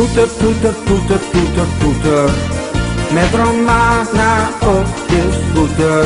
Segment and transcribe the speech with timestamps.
[0.00, 2.30] Puter, puter, puter, puter, puter.
[3.14, 4.30] Med romana
[4.62, 6.04] og disputer.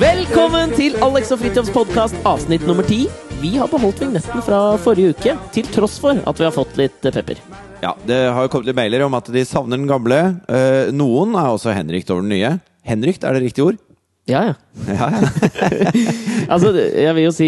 [0.00, 3.06] Velkommen til Alex og Fridtjofs podkast, avsnitt nummer ti.
[3.40, 7.00] Vi har beholdt vignetten fra forrige uke, til tross for at vi har fått litt
[7.00, 7.40] pepper.
[7.82, 10.20] Ja, Det har jo kommet litt mailer om at de savner den gamle.
[10.48, 12.56] Eh, noen er også henrykt over den nye.
[12.86, 13.80] Henrykt, er det riktig ord?
[14.26, 14.54] Ja, ja.
[14.90, 15.22] Ja, ja.
[16.52, 17.46] Altså, jeg vil jo si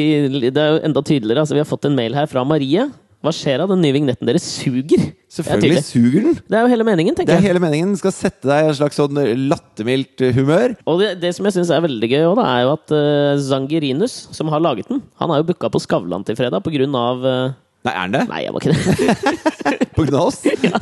[0.51, 1.43] Det er jo enda tydeligere.
[1.45, 2.89] Altså, vi har fått en mail her fra Marie.
[3.19, 5.09] Hva skjer av den nye vignetten Dere suger?
[5.33, 6.37] Selvfølgelig er, suger den.
[6.39, 7.43] det er jo hele meningen, tenker jeg.
[7.43, 7.91] Det er hele meningen.
[7.91, 9.19] Den skal sette deg i en slags sånn
[9.51, 10.77] lattermildt humør.
[10.87, 14.15] Og det, det som jeg syns er veldig gøy, også, er jo at uh, Zangirinus,
[14.39, 17.27] som har laget den, han er jo booka på Skavlan til fredag på grunn av
[17.27, 17.57] eh,
[17.87, 18.21] Nei, er han det?
[18.29, 19.89] Nei, jeg var ikke det.
[19.97, 20.39] På grunn av oss?
[20.67, 20.81] ja.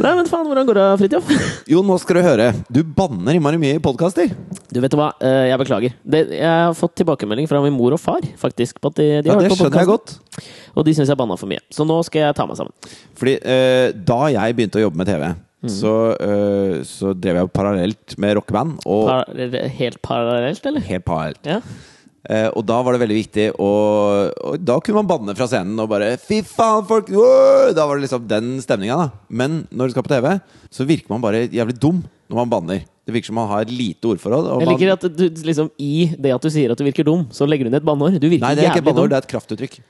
[0.00, 1.28] Nei, men faen, hvordan går det, Fridtjof?
[1.70, 2.48] Jo, nå skal du høre.
[2.72, 4.32] Du banner innmari mye i podkaster.
[4.74, 5.94] Du vet du hva, Eh, jeg beklager.
[6.10, 8.80] Jeg har fått tilbakemelding fra min mor og far, faktisk.
[8.82, 10.16] På at de, de Ja, har det hørt på skjønner jeg godt.
[10.74, 11.62] Og de syns jeg banna for mye.
[11.74, 12.74] Så nå skal jeg ta meg sammen.
[13.20, 15.68] Fordi eh, da jeg begynte å jobbe med TV, Mm.
[15.68, 15.90] så,
[16.24, 18.78] øh, så drev jeg parallelt med rockeband.
[18.88, 19.26] Og Par,
[19.76, 20.80] helt parallelt, eller?
[20.88, 21.42] helt parallelt.
[21.44, 21.58] Ja.
[22.28, 23.68] Eh, og da var det veldig viktig å
[24.44, 27.08] og Da kunne man banne fra scenen og bare Fy faen, folk!
[27.16, 27.70] Wow!
[27.72, 29.06] Da var det liksom den stemninga, da.
[29.32, 30.34] Men når du skal på TV,
[30.68, 32.82] så virker man bare jævlig dum når man banner.
[33.08, 34.50] Det virker som man har lite ordforråd.
[34.52, 37.24] Jeg man- liker at du liksom i det at du sier at du virker dum,
[37.32, 38.20] så legger du ned et banneord.
[38.20, 39.16] Du virker Nei, det er ikke et banneord, dum.
[39.16, 39.80] det er et kraftuttrykk.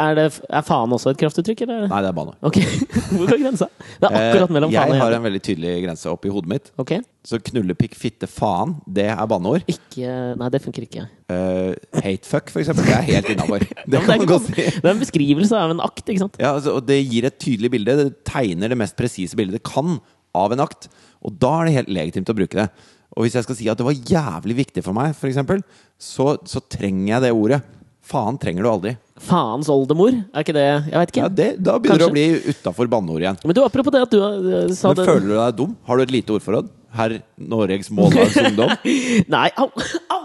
[0.00, 1.86] Er, det, er faen også et kraftuttrykk, eller?
[1.90, 2.38] Nei, det er banneord.
[2.48, 2.64] Okay.
[3.16, 3.68] Hvor går grensa?
[4.00, 6.50] Det er akkurat mellom Eh, faen og jeg har en veldig tydelig grense oppi hodet
[6.50, 6.70] mitt.
[6.80, 7.02] Okay.
[7.24, 9.66] Så knullepikk, fitte, faen, det er banneord.
[9.70, 11.06] ikke Nei, det funker ikke.
[11.30, 11.72] Uh,
[12.04, 13.64] Hatefuck, for eksempel, det er helt innafor.
[13.94, 14.80] Det det, godt er, si.
[14.80, 16.36] det er en beskrivelse av en akt, ikke sant?
[16.40, 17.96] Ja, altså, og det gir et tydelig bilde.
[18.00, 19.98] Det tegner det mest presise bildet det kan
[20.34, 20.88] av en akt.
[21.24, 22.68] Og da er det helt legitimt å bruke det.
[23.14, 25.62] Og hvis jeg skal si at det var jævlig viktig for meg, eksempel,
[26.00, 27.60] så, så trenger jeg det ordet.
[28.04, 28.92] Faen trenger du aldri.
[29.24, 31.22] Faens oldemor, er ikke det Jeg veit ikke.
[31.22, 33.38] Ja, det, da begynner du å bli utafor banneord igjen.
[33.46, 35.76] Men du, apropos det at du eh, sa Men det føler du deg dum?
[35.88, 36.68] Har du et lite ordforråd?
[36.94, 38.70] Herr Norges Mållags Ungdom?
[39.34, 39.70] Nei, au!
[40.14, 40.20] au.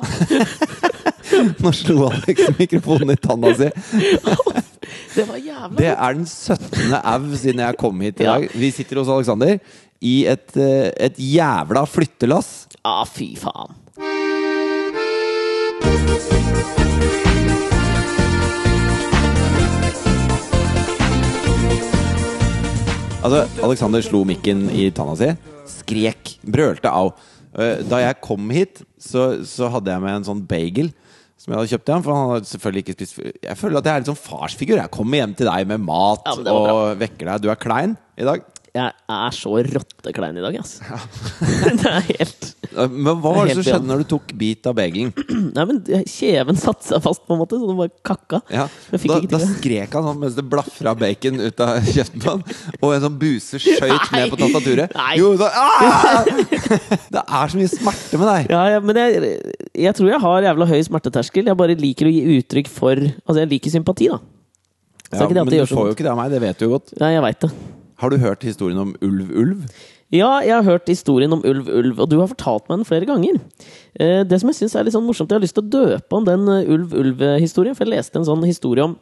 [1.63, 3.69] Nå slo Alex mikrofonen i tanna si.
[5.16, 6.94] Det var jævla Det er den 17.
[7.00, 8.35] au siden jeg kom hit i Ja.
[8.38, 8.50] dag.
[8.53, 9.56] Vi sitter hos Alexander
[10.01, 12.68] i et, eh, et jævla flyttelass.
[12.84, 13.75] Ah, fy faen.
[23.19, 25.28] Altså, Alexander slo mikken i tanna si,
[25.69, 27.12] skrek, brølte au.
[27.57, 30.91] Eh, Da jeg kom hit, så, så hadde jeg med en sånn bagel
[31.40, 32.06] som jeg hadde kjøpt igjen.
[32.06, 34.80] For han hadde selvfølgelig ikke spist Jeg føler at jeg er litt sånn farsfigur.
[34.80, 37.44] Jeg kommer hjem til deg med mat Ja, og vekker deg.
[37.44, 38.44] Du er klein i dag.
[38.79, 40.78] Jeg er så rotteklein i dag, ass.
[41.81, 42.45] det er helt
[42.78, 45.12] Men hva var det som skjedde når du tok bit av bagelen?
[45.56, 48.41] Nei, men kjeven satte seg fast, på en måte, så den bare kakka.
[48.53, 52.45] Ja, da, da skrek han sånn mens det blafra bacon ut av kjeften på han.
[52.79, 54.95] Og en sånn buse skøyt ned på tastaturet.
[54.95, 55.12] Nei.
[55.19, 56.29] Jo, da, ah!
[57.09, 58.51] Det er så mye smerte med deg.
[58.53, 59.34] Ja, ja, men jeg,
[59.88, 61.50] jeg tror jeg har jævla høy smerteterskel.
[61.51, 64.19] Jeg bare liker å gi uttrykk for Altså, jeg liker sympati, da.
[65.09, 66.94] Så Ja, men du får jo ikke det av meg, det vet du jo godt.
[67.00, 67.50] Ja, jeg veit det.
[68.00, 69.64] Har du hørt historien om Ulv Ulv?
[70.10, 73.06] Ja, jeg har hørt historien om ulv, ulv, og du har fortalt meg den flere
[73.06, 73.36] ganger.
[73.94, 76.18] Eh, det som jeg syns er litt sånn morsomt, jeg har lyst til å døpe
[76.18, 78.98] om den eh, ulv, ulv-historien, for jeg leste en sånn historie om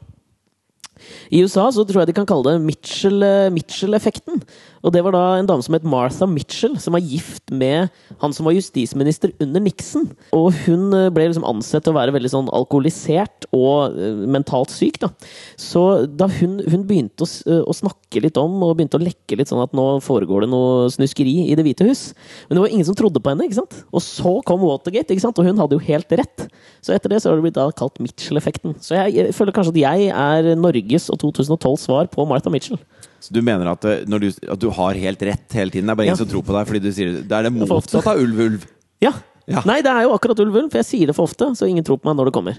[1.29, 4.41] i USA så tror jeg de kan kalle det eh, Mitchell-effekten.
[4.85, 8.33] Og det var da en dame som het Martha Mitchell, som var gift med han
[8.35, 10.07] som var justisminister under Nixon.
[10.35, 14.73] Og hun eh, ble liksom ansett til å være veldig sånn alkoholisert og eh, mentalt
[14.73, 14.99] syk.
[15.03, 15.11] da.
[15.59, 19.39] Så da hun, hun begynte å, eh, å snakke litt om og begynte å lekke
[19.39, 22.11] litt sånn at nå foregår det noe snuskeri i Det hvite hus.
[22.47, 23.47] Men det var ingen som trodde på henne.
[23.47, 23.81] ikke sant?
[23.91, 25.39] Og så kom Watergate, ikke sant?
[25.41, 26.47] og hun hadde jo helt rett.
[26.85, 28.77] Så etter det så har det blitt da kalt Mitchell-effekten.
[28.83, 32.79] Så jeg, jeg føler kanskje at jeg er Norges og 2012 svar på Martha Mitchell.
[33.19, 35.87] Så du mener at, når du, at du har helt rett hele tiden?
[35.89, 36.21] Det er bare ingen Ja.
[36.23, 37.31] som tror på deg fordi du sier det.
[37.31, 38.65] Er det motsatte av Ulv Ulv.
[39.03, 39.13] Ja.
[39.47, 39.61] Ja.
[39.65, 41.85] Nei, det er jo akkurat ulv, ulv, for jeg sier det for ofte, så ingen
[41.87, 42.57] tror på meg når det kommer.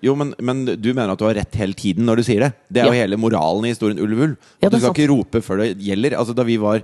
[0.00, 2.48] Jo, men, men du mener at du har rett hele tiden når du sier det?
[2.72, 4.36] Det er jo hele moralen i historien Ulv Ulv.
[4.62, 6.16] Ja, du skal skal ikke rope før det gjelder.
[6.16, 6.80] Altså, da vi var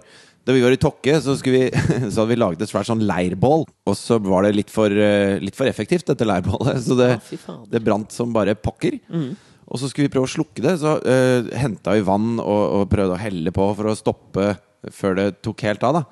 [0.47, 1.65] da vi var i Tokke, så, vi,
[2.13, 3.65] så hadde vi laget et svært sånn leirbål.
[3.89, 6.77] Og så var det litt for, eh, litt for effektivt, dette leirbålet.
[6.85, 7.09] Så det,
[7.49, 9.01] Ja, det brant som bare pokker.
[9.11, 9.33] Mhm.
[9.67, 10.77] Og så skulle vi prøve å slukke det.
[10.83, 14.53] Så uh, henta vi vann og, og prøvde å helle på for å stoppe
[14.95, 15.97] før det tok helt av.
[15.99, 16.03] da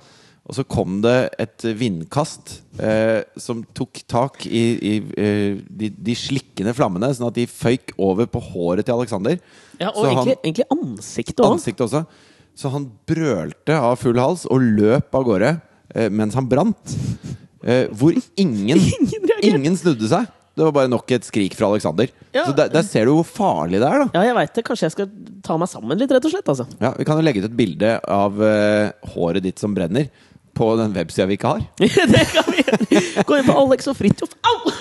[0.49, 6.17] Og så kom det et vindkast eh, som tok tak i, i eh, de, de
[6.19, 9.39] slikkende flammene, sånn at de føyk over på håret til Alexander.
[9.79, 11.55] Ja, og Så han- egentlig, egentlig ansiktet òg.
[11.57, 12.03] Ansiktet også.
[12.59, 15.53] Så han brølte av full hals og løp av gårde
[15.95, 16.97] eh, mens han brant.
[17.65, 18.77] Eh, hvor ingen,
[19.45, 20.29] Ingen ingen snudde seg.
[20.55, 22.07] Det var bare nok et skrik fra Alexander.
[22.35, 22.45] Ja.
[22.47, 24.07] Så der, der ser du hvor farlig det er, da.
[24.15, 24.63] Ja, jeg veit det.
[24.67, 25.09] Kanskje jeg skal
[25.43, 26.49] ta meg sammen litt, rett og slett.
[26.53, 26.65] altså.
[26.79, 30.07] Ja, Vi kan jo legge ut et bilde av uh, håret ditt som brenner,
[30.55, 31.63] på den websida vi ikke har.
[32.15, 32.63] det kan vi.
[33.27, 34.31] Gå inn på Alex og Fridtjof.
[34.47, 34.59] Au!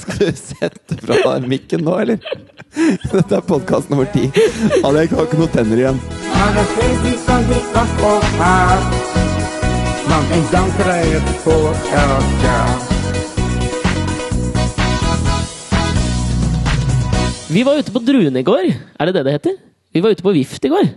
[0.00, 2.18] Skal du sette fra deg mikken nå, eller?
[3.10, 4.24] Dette er podkast nummer ti.
[4.86, 5.98] Alek har ikke noen tenner igjen.
[6.30, 7.90] Man de feest is van dit dag
[17.50, 18.70] Vi var ute på Druene i går.
[18.98, 19.58] Er det det det heter?
[19.94, 20.88] Vi var ute på Vift i går.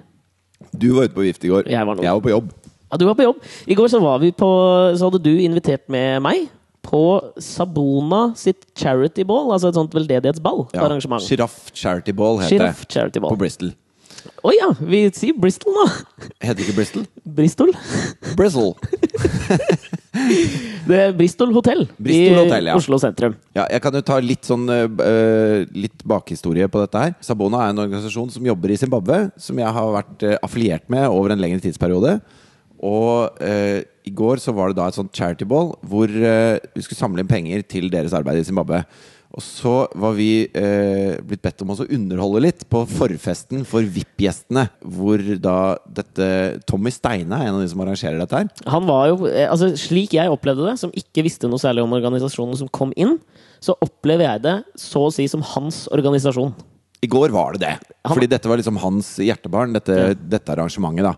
[0.76, 1.68] Du var ute på vift i går.
[1.72, 2.50] Jeg var nå- jeg var på jobb.
[2.92, 3.38] Ja, du var på jobb.
[3.68, 4.50] I går så var vi på
[4.98, 6.50] Så hadde du invitert med meg
[6.84, 10.68] på Sabona sitt charity ball, altså et sånt veldedighetsball.
[10.74, 10.86] Ja.
[10.86, 11.22] arrangement.
[11.22, 12.88] Sjiraff Charity Ball heter det.
[12.90, 13.36] charity På.
[13.38, 13.74] Bristol.
[14.44, 14.70] Å ja!
[14.80, 15.86] Vi sier Bristol nå.
[16.42, 17.06] Heter ikke Bristol?
[17.26, 17.72] Bristol.
[18.36, 18.76] Bristol.
[20.90, 22.76] Det er Bristol hotell i Hotel, ja.
[22.78, 23.36] Oslo sentrum.
[23.58, 27.16] Ja, jeg kan jo ta litt sånn uh, Litt bakhistorie på dette her.
[27.26, 31.06] Sabona er en organisasjon som jobber i Zimbabwe, som jeg har vært uh, affiliert med
[31.10, 32.18] over en lengre tidsperiode.
[32.80, 36.98] Og uh, i går så var det da et sånt charity ball hvor vi skulle
[36.98, 38.82] samle inn penger til deres arbeid i Zimbabwe.
[39.38, 39.72] Og så
[40.02, 44.64] var vi eh, blitt bedt om å underholde litt på forfesten for VIP-gjestene.
[44.82, 46.30] Hvor da dette
[46.66, 48.50] Tommy Steine er en av de som arrangerer dette her.
[48.74, 51.94] Han var jo, eh, altså Slik jeg opplevde det, som ikke visste noe særlig om
[51.94, 53.20] organisasjonen som kom inn,
[53.62, 56.56] så opplever jeg det så å si som hans organisasjon.
[57.06, 57.76] I går var det det.
[58.06, 60.14] Han- Fordi dette var liksom hans hjertebarn, dette, Ja.
[60.14, 61.04] dette arrangementet.
[61.04, 61.16] da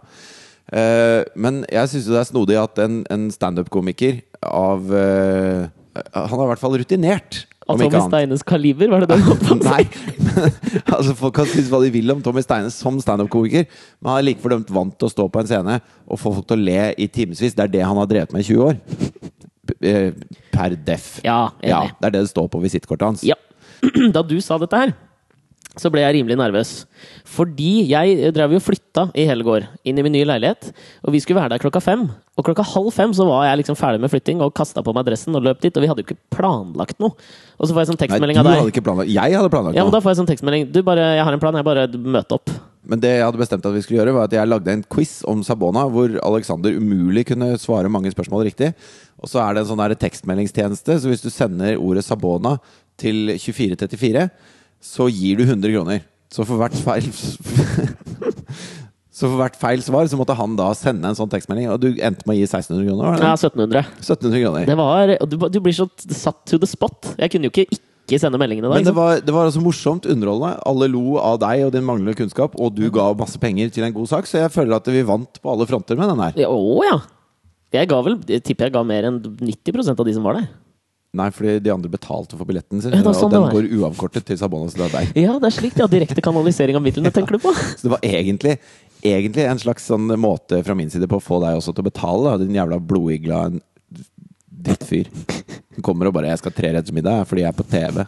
[0.71, 5.67] Eh, Men jeg syns det er snodig at en, en standup-komiker av eh,
[6.15, 7.45] Han er i hvert fall rutinert.
[7.69, 7.99] Av Tommy.
[8.07, 9.57] Steines kaliber, var det det du si?
[9.61, 9.83] Nei,
[10.95, 13.67] altså Folk kan synes hva de vil om Tommy Steines som standup-komiker,
[14.01, 15.77] men han er like fordømt vant til å stå på en scene
[16.07, 17.53] og få folk til å le i timevis.
[17.55, 18.81] Det er det han har drevet med i 20 år.
[19.85, 20.11] Eh,
[20.51, 21.05] Per def.
[21.23, 21.37] Ja.
[21.63, 23.23] Ja, det er det det står på visittkortet hans.
[23.27, 23.37] Ja.
[24.15, 24.91] Da du sa dette her,
[25.79, 26.71] så ble jeg rimelig nervøs.
[27.31, 30.67] Fordi jeg drev jo flytta i hele går, inn i min nye leilighet.
[31.05, 32.03] Og vi skulle være der klokka fem.
[32.35, 35.07] Og klokka halv fem så var jeg liksom ferdig med flytting og kasta på meg
[35.07, 35.71] dressen og løp dit.
[35.71, 37.15] Og vi hadde jo ikke planlagt noe.
[37.55, 38.59] Og så får jeg sånn tekstmelding du av deg.
[38.59, 40.67] hadde ikke planlagt Jeg hadde planlagt Ja, men da får jeg sånn tekstmelding.
[40.75, 41.61] Du, bare, jeg har en plan.
[41.61, 42.55] Jeg bare møter opp.
[42.91, 45.19] Men det jeg hadde bestemt at vi skulle gjøre, var at jeg lagde en quiz
[45.29, 48.73] om Sabona, hvor Alexander umulig kunne svare mange spørsmål riktig.
[49.21, 52.57] Og så er det en sånn der tekstmeldingstjeneste, så hvis du sender ordet Sabona
[52.99, 54.25] til 2434,
[54.81, 56.05] så gir du 100 kroner.
[56.31, 57.07] Så for hvert feil
[59.11, 61.89] Så for hvert feil svar så måtte han da sende en sånn tekstmelding, og du
[61.91, 63.19] endte med å gi 1600 kroner?
[63.21, 63.83] Ja, 1700.
[63.99, 64.65] 1700 kroner.
[64.71, 65.85] Det var, du, du blir så
[66.15, 67.11] satt to the spot.
[67.19, 67.67] Jeg kunne jo ikke
[68.09, 68.75] ikke sende meldingene da.
[68.79, 70.57] Men det var, det var altså morsomt, underholdende.
[70.67, 73.95] Alle lo av deg og din manglende kunnskap, og du ga masse penger til en
[73.95, 76.39] god sak, så jeg føler at vi vant på alle fronter med den her.
[76.43, 76.99] Ja, Å ja.
[77.71, 80.49] Jeg ga vel, jeg tipper jeg ga mer enn 90% av de som var der.
[81.11, 84.37] Nei, fordi de andre betalte for billetten sin, Ja, sånn og den går uavkortet til
[84.39, 85.09] Sabonas deg.
[85.19, 85.87] Ja, det er slik, ja.
[85.91, 87.51] Direkte kanalisering av midlene, tenker du på?
[87.77, 88.55] Så det var egentlig,
[89.03, 91.89] egentlig en slags sånn måte fra min side på å få deg også til å
[91.89, 93.41] betale, din jævla blodigla
[94.61, 95.09] drittfyr.
[95.75, 98.05] Du kommer og bare 'Jeg skal ha middag fordi jeg er på TV'.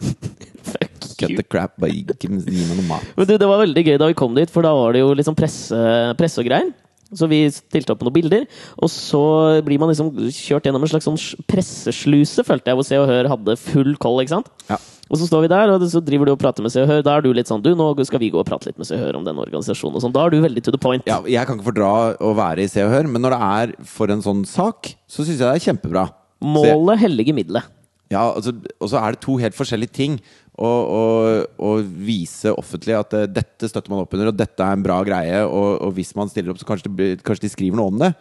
[1.14, 3.04] Cut the crap, bare gi meg noe mat.
[3.16, 5.12] Men du, det var veldig gøy da vi kom dit, for da var det jo
[5.14, 5.76] liksom presse,
[6.18, 6.72] presse og greier.
[7.12, 8.46] Så vi stilte opp noen bilder,
[8.80, 9.20] og så
[9.66, 11.20] blir man liksom kjørt gjennom en slags sånn
[11.50, 14.50] pressesluse, følte jeg, hvor Se og Hør hadde full koll, ikke sant?
[14.70, 14.80] Ja.
[15.12, 17.02] Og så står vi der, og så driver du og prater med Se og Hør.
[17.04, 18.96] Da er du litt sånn Du, nå skal vi gå og prate litt med Se
[18.96, 20.14] og Hør om den organisasjonen og sånn.
[20.16, 21.04] Da er du veldig to the point.
[21.10, 21.92] Ja, jeg kan ikke fordra
[22.24, 25.22] å være i Se og Hør, men når det er for en sånn sak, så
[25.22, 26.08] syns jeg det er kjempebra.
[26.44, 27.68] Målet helliger middelet.
[28.12, 30.18] Ja, altså, og så er det to helt forskjellige ting.
[30.54, 34.76] Å, og, og, vise offentlig at eh, dette støtter man opp under, og dette er
[34.76, 35.40] en bra greie.
[35.48, 38.12] Og, og hvis man stiller opp, så kanskje, det kanskje de skriver noe om det.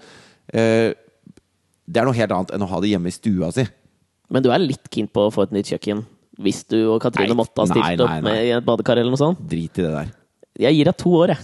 [0.50, 0.90] Eh,
[1.86, 3.68] det er noe helt annet enn å ha det hjemme i stua si.
[4.34, 6.02] Men du er litt keen på å få et nytt kjøkken.
[6.42, 8.98] Hvis du og Katrine Nei, måtte ha stilt nei, nei, opp med i et badekar
[8.98, 9.44] eller noe sånt.
[9.46, 10.14] Drit i det der.
[10.64, 11.40] Jeg gir deg to år, jeg.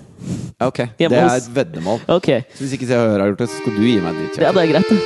[0.66, 2.02] Ok, Det er et veddemål.
[2.20, 2.46] Okay.
[2.54, 4.20] Så hvis ikke Se og Hør har gjort det, så skal du gi meg et
[4.22, 4.46] nytt kjøkken.
[4.46, 5.00] Ja, det er greit, det.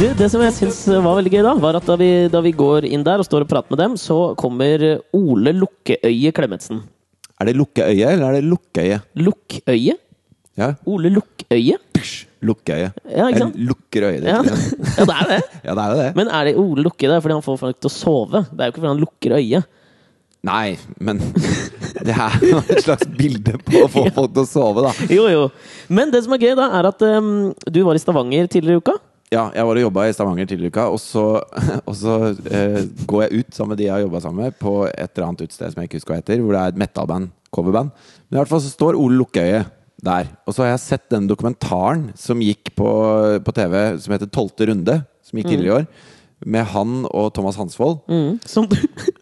[0.00, 2.54] Du, det som jeg syns var veldig gøy, da, var at da vi, da vi
[2.56, 4.80] går inn der og står og prater med dem, så kommer
[5.12, 6.78] Ole Lukkeøye Klemetsen.
[7.36, 8.96] Er det lukkeøye, eller er det lukkeøye?
[9.20, 9.98] Lukkøye?
[10.56, 10.70] Ja.
[10.88, 11.76] Ole Lukkøye?
[12.48, 12.88] Lukkeøye.
[13.12, 13.58] Ja, ikke sant?
[13.60, 14.30] Jeg lukker øyet ditt.
[14.32, 14.40] Ja.
[15.02, 15.38] ja, det er det.
[15.68, 16.08] Ja, det er jo det.
[16.22, 18.42] Men er det Ole Lukke det er fordi han får folk til å sove?
[18.48, 19.76] Det er jo ikke fordi han lukker øyet.
[20.48, 20.64] Nei,
[20.96, 21.20] men
[22.08, 24.96] det er jo et slags bilde på å få folk til å sove, da.
[25.12, 25.46] Jo, jo.
[25.92, 28.84] Men det som er gøy, da, er at um, du var i Stavanger tidligere i
[28.86, 28.96] uka.
[29.30, 31.24] Ja, jeg var og jobba i Stavanger tidligere i uka, og så,
[31.88, 32.14] og så
[32.50, 35.28] eh, går jeg ut sammen med de jeg har jobba sammen med, på et eller
[35.28, 37.92] annet utested som jeg ikke husker hva heter, hvor det er et metalband, coverband.
[38.26, 39.62] Men i hvert fall så står Ole Lukkøye
[40.02, 40.32] der.
[40.48, 42.90] Og så har jeg sett den dokumentaren som gikk på,
[43.46, 45.86] på TV, som heter Tolvte runde, som gikk tidligere i år,
[46.50, 48.00] med han og Thomas Hansvold.
[48.10, 48.74] Mm, som du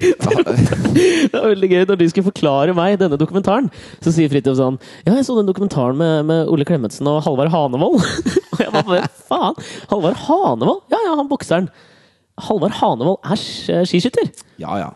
[0.00, 3.68] Det var veldig gøy når du skulle forklare meg denne dokumentaren.
[4.04, 7.52] Så sier Fridtjof sånn Ja, jeg så den dokumentaren med, med Ole Klemetsen og Halvard
[7.52, 8.00] Hanevold.
[8.54, 9.60] og jeg bare faen!
[9.92, 10.84] Halvard Hanevold?
[10.92, 11.68] Ja ja, han bokseren.
[12.40, 14.32] Halvard Hanevold er skiskytter.
[14.62, 14.94] Ja, ja.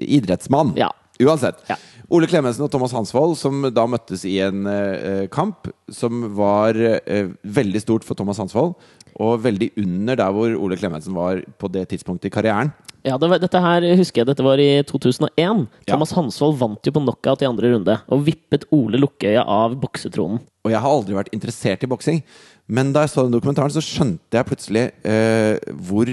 [0.00, 0.72] Idrettsmann.
[0.80, 0.90] Ja.
[1.22, 1.62] Uansett.
[1.70, 1.76] Ja.
[2.12, 7.32] Ole Klemetsen og Thomas Hansvold, som da møttes i en uh, kamp som var uh,
[7.42, 8.76] veldig stort for Thomas Hansvold,
[9.16, 12.70] og veldig under der hvor Ole Klemetsen var på det tidspunktet i karrieren.
[13.06, 15.66] Ja, det var, dette her husker jeg, dette var i 2001.
[15.86, 20.40] Thomas Hansvold vant jo på knockout i andre runde og vippet Ole Lukkøya av boksetronen.
[20.66, 22.24] Og jeg har aldri vært interessert i boksing,
[22.66, 25.54] men da jeg så den dokumentaren, så skjønte jeg plutselig eh,
[25.86, 26.10] hvor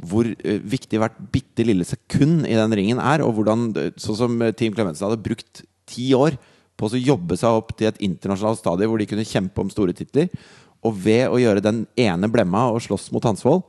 [0.00, 4.18] hvor eh, viktig hvert bitte lille sekund i den ringen er, og hvordan, eh, sånn
[4.18, 6.38] som eh, Team Clemensen hadde brukt ti år
[6.80, 9.92] på å jobbe seg opp til et internasjonalt stadie hvor de kunne kjempe om store
[9.96, 10.30] titler.
[10.86, 13.66] Og ved å gjøre den ene blemma og slåss mot Hansvold,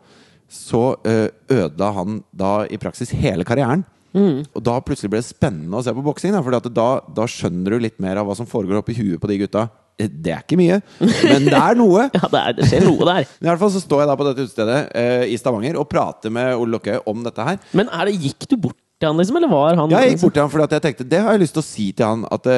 [0.52, 3.86] så eh, ødela han da i praksis hele karrieren.
[4.12, 7.72] Og da plutselig ble det spennende å se på boksing, da, for da, da skjønner
[7.78, 9.70] du litt mer av hva som foregår oppi huet på de gutta.
[9.96, 12.10] Eh, Det er ikke mye, men det er noe.
[12.20, 13.24] Ja, det, er, det skjer noe der.
[13.44, 16.34] I hvert fall så står jeg da på dette utestedet eh, i Stavanger og prater
[16.36, 17.62] med Ole Lukkøye om dette her.
[17.78, 19.38] Men er det, gikk du bort til han, liksom?
[19.42, 21.44] Eller var han Ja, jeg gikk bort til han fordi jeg tenkte det har jeg
[21.44, 22.26] lyst til å si til han.
[22.32, 22.58] At det,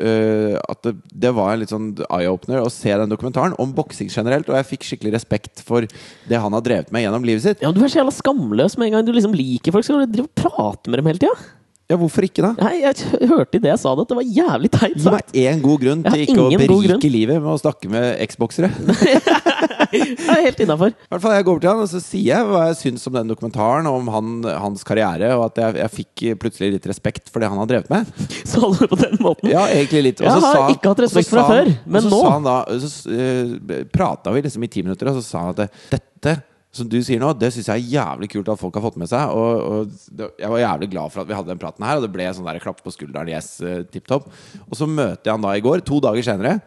[0.00, 0.94] eh, at det,
[1.26, 4.48] det var en litt sånn eye-opener å se den dokumentaren om boksing generelt.
[4.50, 5.86] Og jeg fikk skikkelig respekt for
[6.30, 7.64] det han har drevet med gjennom livet sitt.
[7.64, 9.86] Ja, Du er så jævla skamløs med en gang du liksom liker folk.
[9.86, 11.50] Skal du drive og prate med dem hele tida?
[11.90, 12.52] Ja, hvorfor ikke, da?
[12.62, 15.16] Nei, jeg hørte i det jeg sa det, at det var jævlig teit Gi meg
[15.16, 15.32] sagt.
[15.42, 18.70] én god grunn til ikke å berike livet med å snakke med eksboksere.
[19.90, 20.92] Jeg er helt innafor.
[20.94, 23.06] I hvert fall Jeg går over til han og så sier jeg hva jeg syns
[23.10, 24.28] om den dokumentaren, om han,
[24.62, 27.90] hans karriere, og at jeg, jeg fikk plutselig litt respekt for det han har drevet
[27.90, 28.12] med.
[28.50, 29.50] Sa du det på den måten?
[29.50, 30.22] Ja, egentlig litt.
[30.22, 33.18] Jeg har ikke hatt respekt så for sa før, men og så nå- Sa så
[33.18, 36.36] uh, prata vi liksom i ti minutter, og så sa han at dette
[36.70, 39.10] som du sier nå, det syns jeg er jævlig kult at folk har fått med
[39.10, 39.32] seg.
[39.34, 42.12] Og, og jeg var jævlig glad for at vi hadde den praten her, og det
[42.14, 43.30] ble sånn der klapp på skulderen.
[43.32, 44.28] Yes, uh, tipp topp.
[44.68, 46.60] Og så møter jeg han da i går, to dager senere.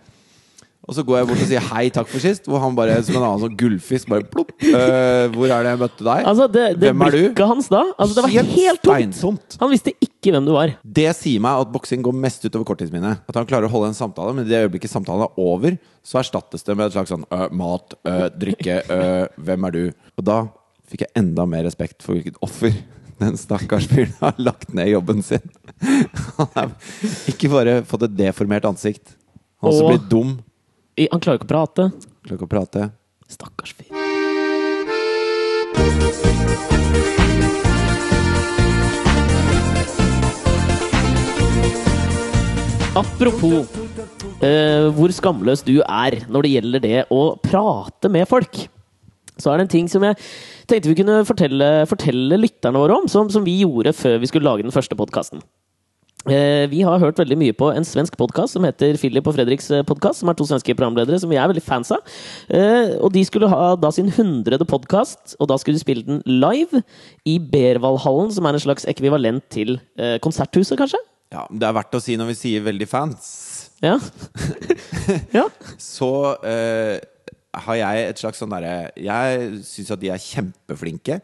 [0.84, 2.48] Og så går jeg bort og sier hei, takk for sist.
[2.50, 4.52] Hvor han bare som en annen sånn gullfisk bare plopp.
[4.60, 6.26] «Øh, hvor er det jeg møtte deg?
[6.28, 7.44] Altså, det, det Hvem er du?
[7.54, 9.58] hans da altså, Det var Helt helt, tomt!
[9.62, 10.74] Han visste ikke hvem du var.
[10.84, 13.24] Det sier meg at boksing går mest utover korttidsminnet.
[13.30, 16.20] At han klarer å holde en samtale, men i det øyeblikket samtalen er over, så
[16.20, 18.82] erstattes det med et slags sånn øh, mat, øh, drikke,
[19.40, 19.84] hvem er du?
[20.20, 20.40] Og da
[20.92, 22.76] fikk jeg enda mer respekt for hvilket offer
[23.24, 25.44] den stakkars fyren har lagt ned jobben sin.
[26.38, 26.74] Han har
[27.32, 29.16] ikke bare fått et deformert ansikt,
[29.62, 30.42] han har også blitt dum.
[30.94, 31.88] Han klarer ikke å prate.
[32.22, 32.90] Klarer ikke å prate.
[33.32, 33.90] Stakkars fyr.
[42.94, 43.66] Apropos
[44.46, 48.68] eh, hvor skamløs du er når det gjelder det å prate med folk.
[49.34, 50.20] Så er det en ting som jeg
[50.70, 54.46] tenkte vi kunne fortelle, fortelle lytterne våre om, som, som vi gjorde før vi skulle
[54.46, 55.42] lage den første podkasten.
[56.24, 59.68] Eh, vi har hørt veldig mye på en svensk podkast som heter Philip og Fredriks
[59.90, 62.00] podkast, som er to svenske programledere som vi er veldig fans av.
[62.48, 66.24] Eh, og de skulle ha da sin hundrede podkast, og da skulle de spille den
[66.24, 66.80] live
[67.28, 71.02] i Bervalhallen, som er en slags ekvivalent til eh, Konserthuset, kanskje?
[71.34, 74.00] Ja, det er verdt å si når vi sier 'veldig fans', Ja.
[75.40, 75.50] ja.
[75.76, 76.98] så uh,
[77.66, 81.20] har jeg et slags sånn derre Jeg syns at de er kjempeflinke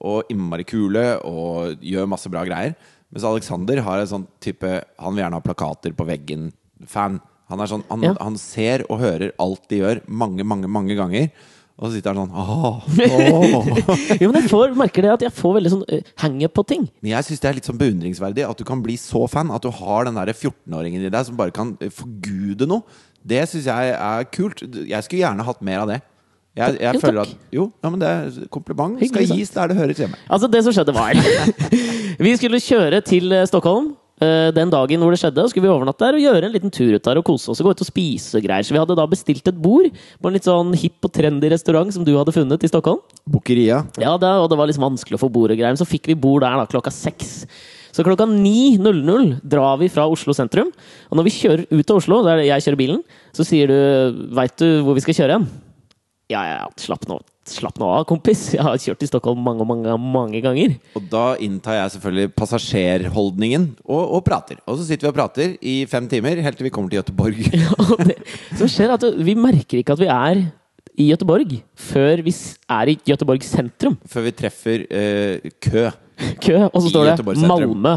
[0.00, 2.74] og innmari kule og gjør masse bra greier.
[3.10, 4.68] Mens Alexander har en sånn type
[5.02, 7.20] Han vil gjerne ha plakater på veggen-fan.
[7.50, 8.12] Han, sånn, han, Ja.
[8.22, 11.30] han ser og hører alt de gjør, mange, mange mange ganger.
[11.80, 12.76] Og så sitter han sånn Åh,
[13.08, 13.68] åh.
[14.22, 16.84] Jo, men jeg får, merker det at jeg får veldig sånn uh, hangup på ting.
[17.00, 19.50] Men jeg syns det er litt sånn beundringsverdig at du kan bli så fan.
[19.50, 22.84] At du har den der 14-åringen i deg som bare kan eh, forgude noe.
[23.26, 24.60] Det syns jeg er kult.
[24.62, 25.98] Jeg skulle gjerne hatt mer av det.
[26.58, 29.70] Jeg, jeg Jo, føler at Jo, ja, men det er kompliment Hyggelig skal gis der
[29.70, 30.18] det høres hjemme.
[30.26, 31.14] Altså, det som skjedde var
[32.20, 35.40] Vi skulle kjøre til eh, Stockholm eh, den dagen hvor det skjedde.
[35.40, 37.62] Og skulle vi overnatte der og gjøre en liten tur ut der og kose oss
[37.62, 38.66] og gå ut og spise og greier.
[38.66, 41.88] Så vi hadde da bestilt et bord på en litt sånn hipp og trendy restaurant
[41.96, 43.00] som du hadde funnet i Stockholm.
[43.24, 43.80] Bokeria.
[43.96, 45.72] Ja, det, og det var liksom vanskelig å få bord og greier.
[45.72, 47.32] Men så fikk vi bord der da klokka seks.
[47.88, 50.68] Så klokka 9.00 drar vi fra Oslo sentrum.
[51.08, 54.60] Og når vi kjører ut av Oslo, der jeg kjører bilen, så sier du Veit
[54.60, 55.48] du hvor vi skal kjøre hen?
[56.30, 57.16] Ja, ja, ja, slapp nå,
[57.48, 58.44] slapp nå av, kompis.
[58.54, 60.76] Jeg har kjørt i Stockholm mange, mange, mange ganger.
[60.94, 64.60] Og da inntar jeg selvfølgelig passasjerholdningen og, og prater.
[64.70, 67.42] Og så sitter vi og prater i fem timer helt til vi kommer til Gøteborg.
[67.82, 68.20] Og det
[68.60, 70.44] som skjer er at Vi merker ikke at vi er
[71.00, 71.56] i Gøteborg
[71.90, 72.34] før vi
[72.78, 73.98] er i Gøteborg sentrum.
[74.06, 75.88] Før vi treffer uh, kø.
[76.44, 77.38] Kø, og så står det.
[77.42, 77.96] Malmö.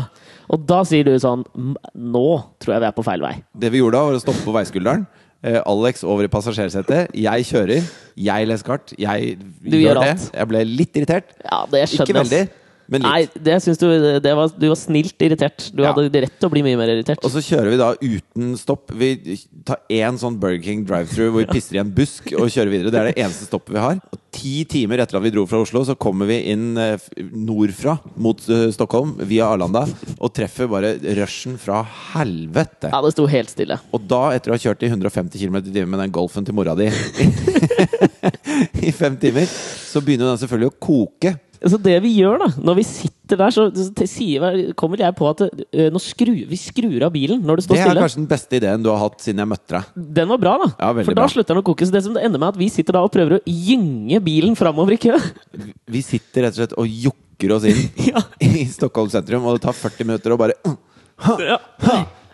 [0.54, 2.28] Og da sier du sånn Nå
[2.62, 3.36] tror jeg vi er på feil vei.
[3.54, 5.06] Det vi gjorde da, var å stoppe på veiskulderen.
[5.44, 7.12] Eh, Alex over i passasjersetet.
[7.20, 7.88] Jeg kjører.
[8.18, 8.94] Jeg leser kart.
[9.00, 10.10] Jeg Du gjør det.
[10.18, 10.28] alt.
[10.34, 11.32] Jeg ble litt irritert.
[11.44, 12.42] Ja, det skjønner Ikke veldig,
[12.94, 13.10] men litt.
[13.10, 13.86] Nei, det syns du
[14.20, 15.70] det var, Du var snilt irritert.
[15.74, 15.94] Du Ja.
[15.94, 17.24] hadde rett til å bli mye mer irritert.
[17.24, 18.92] Og så kjører vi da uten stopp.
[18.94, 22.70] Vi tar én sånn Burger King drive-through hvor vi pisser i en busk og kjører
[22.70, 22.92] videre.
[22.92, 23.96] Det er det eneste stoppet vi har.
[24.12, 26.98] Og ti timer etter at vi dro fra Oslo, så kommer vi inn eh,
[27.32, 29.86] nordfra mot eh, Stockholm via Arlanda
[30.20, 31.84] og treffer bare rushen fra
[32.16, 32.90] helvete.
[32.92, 33.78] Ja, det sto helt stille.
[33.94, 36.54] Og da, etter å ha kjørt i 150 km i timen med den Golfen til
[36.58, 36.90] mora di
[38.84, 41.36] i fem timer, så begynner den selvfølgelig å koke.
[41.64, 43.64] Så det vi gjør, da, når vi sitter der, så,
[44.12, 47.94] sier, kommer jeg på at uh, skru, vi skrur av bilen når det står stille.
[47.96, 50.02] Det er kanskje den beste ideen du har hatt siden jeg møtte deg.
[50.20, 50.68] Den var bra, da.
[50.76, 51.30] Ja, For da bra.
[51.32, 51.88] slutter den å koke.
[51.88, 54.58] Så det som det ender med, at vi sitter da og prøver å gynge bilen
[54.60, 55.16] framover i kø.
[55.96, 57.80] Vi sitter rett og slett og jokker oss inn
[58.12, 58.26] Ja.
[58.44, 61.62] i Stockholm sentrum, og det tar 40 minutter å bare Ja.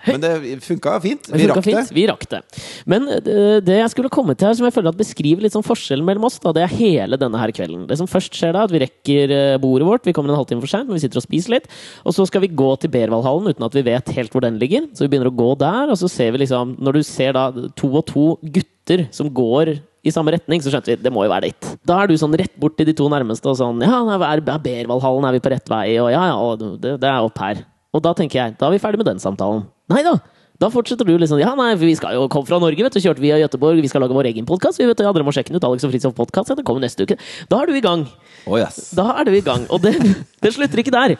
[0.10, 1.30] Men det funka fint.
[1.34, 1.84] Vi rakk det.
[1.96, 2.42] Vi rakk det.
[2.90, 5.66] Men eh, det jeg skulle komme til her, som jeg føler at beskriver litt sånn
[5.66, 7.88] forskjellen mellom oss, da, det er hele denne her kvelden.
[7.90, 10.08] Det som først skjer da, at vi rekker eh, bordet vårt.
[10.08, 11.70] Vi kommer en halvtime for seint, men vi sitter og spiser litt.
[12.06, 14.90] Og så skal vi gå til Berwaldhallen uten at vi vet helt hvor den ligger.
[14.94, 17.50] Så vi begynner å gå der, og så ser vi liksom Når du ser da
[17.78, 21.32] to og to gutter som går i samme retning, så skjønte vi det må jo
[21.34, 21.72] være dit.
[21.88, 24.64] Da er du sånn rett bort til de to nærmeste og sånn Ja, er, er
[24.64, 25.86] Berwaldhallen, er vi på rett vei?
[26.00, 27.66] Og ja, ja, det, det er opp her.
[27.96, 29.66] Og da tenker jeg, da er vi ferdig med den samtalen.
[29.90, 30.20] Nei da!
[30.60, 33.00] Da fortsetter du liksom Ja, nei, vi skal jo komme fra Norge, vet du.
[33.00, 33.80] Kjørte via Gøteborg.
[33.80, 34.82] Vi skal lage vår egen podkast.
[34.82, 35.68] Vi vet, ja, dere må sjekke den ut.
[35.70, 36.52] Alex og Fritz podkast.
[36.52, 37.16] Den kommer neste uke.
[37.48, 38.04] Da er du i gang.
[38.44, 38.90] Å, yes.
[38.98, 39.64] Da er du i gang.
[39.72, 39.96] Og det,
[40.44, 41.16] det slutter ikke der.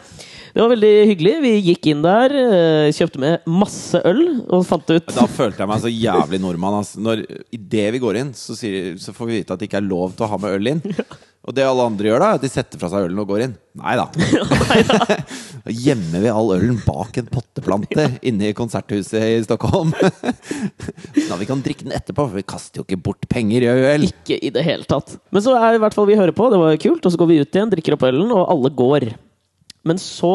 [0.50, 1.34] Det var veldig hyggelig.
[1.46, 5.70] Vi gikk inn der, eh, kjøpte med masse øl og fant ut Da følte jeg
[5.72, 6.80] meg så jævlig nordmann.
[6.82, 7.00] Altså.
[7.00, 7.24] Når
[7.54, 10.18] Idet vi går inn, så, sier, så får vi vite at det ikke er lov
[10.18, 10.84] til å ha med øl inn.
[11.48, 13.46] Og det alle andre gjør, da er at de setter fra seg ølen og går
[13.46, 13.54] inn.
[13.80, 14.06] Nei da.
[15.64, 19.92] Da gjemmer vi all ølen bak en potteplante inne i konserthuset i Stockholm.
[19.96, 23.90] Sånn at vi kan drikke den etterpå, for vi kaster jo ikke bort penger, i
[23.94, 24.08] øl.
[24.08, 25.18] Ikke i det hele tatt.
[25.34, 27.30] Men så er i hvert fall vi hører på, det var kult, og så går
[27.32, 29.08] vi ut igjen, drikker opp ølen, og alle går.
[29.88, 30.34] Men så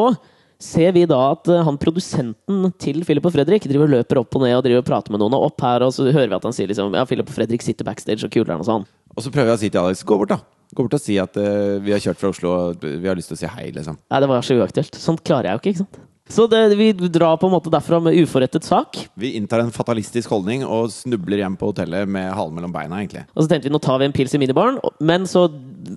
[0.61, 4.45] ser vi da at eh, han produsenten til Philip og Fredrik driver løper opp og
[4.45, 6.47] ned og driver og prater med noen, og opp her, og så hører vi at
[6.47, 8.85] han sier liksom Ja, Philip og Fredrik sitter backstage og kuler'n og sånn.
[9.15, 10.54] Og så prøver jeg å si til Alex gå bort, da.
[10.75, 13.31] Gå bort og si at uh, vi har kjørt fra Oslo og vi har lyst
[13.31, 13.95] til å si hei, liksom.
[14.11, 14.99] Nei, det var så uaktuelt.
[14.99, 16.01] Sånt klarer jeg jo ikke, ikke sant.
[16.29, 18.97] Så det, vi drar på en måte derfra med uforrettet sak.
[19.13, 23.27] Vi inntar en fatalistisk holdning og snubler hjem på hotellet med halen mellom beina, egentlig.
[23.35, 25.45] Og så tenkte vi nå tar vi en pils i minibaren, men så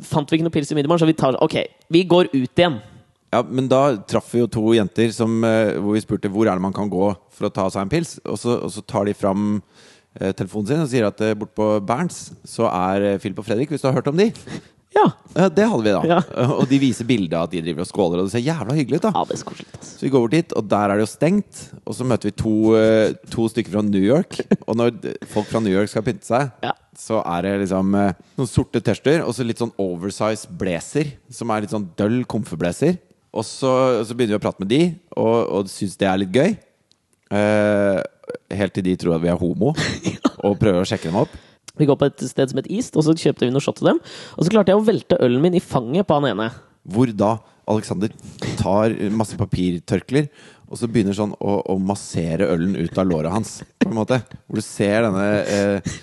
[0.04, 1.56] fant vi ikke noe pils i minibaren, så vi tar Ok,
[1.88, 2.76] vi går ut igjen.
[3.32, 6.56] Ja, men da traff vi jo to jenter som, eh, hvor vi spurte hvor er
[6.56, 8.18] det man kan gå for å ta seg en pils.
[8.28, 9.62] Og så, og så tar de fram
[10.34, 13.70] telefonen sin og sier at eh, bort på Berns så er Filip Philip og Fredrik,
[13.70, 14.32] hvis du har hørt om de.
[14.96, 15.04] Ja.
[15.52, 16.00] Det hadde vi, da.
[16.08, 16.46] Ja.
[16.56, 18.98] Og de viser bilde av at de driver og skåler, og det ser jævla hyggelig
[18.98, 19.04] ut.
[19.04, 19.66] da Ja, det er så koselig.
[19.76, 19.90] Altså.
[19.98, 21.60] Så vi går bort dit, og der er det jo stengt.
[21.84, 24.38] Og så møter vi to, eh, to stykker fra New York.
[24.66, 24.96] Og når
[25.28, 26.72] folk fra New York skal pynte seg, Ja.
[26.98, 31.12] så er det liksom eh, noen sorte T-skjorter og så litt sånn oversize blazer.
[31.30, 32.96] Som er litt sånn døll komfeblazer.
[33.36, 33.70] Og så,
[34.08, 34.82] så begynner vi å prate med de,
[35.20, 36.56] og, og syns det er litt gøy.
[37.28, 38.00] Eh,
[38.60, 39.74] helt til de tror at vi er homo,
[40.46, 41.36] og prøver å sjekke dem opp.
[41.78, 43.92] Vi går på et sted som het East, og så kjøpte vi noe shot til
[43.92, 44.00] dem.
[44.34, 46.48] Og så klarte jeg å velte ølen min i fanget på han ene.
[46.88, 47.36] Hvor da
[47.68, 48.10] Alexander
[48.58, 50.26] tar masse papirtørklær
[50.68, 53.58] og så begynner sånn å, å massere ølen ut av låret hans.
[53.80, 55.94] På en måte Hvor du ser denne, eh,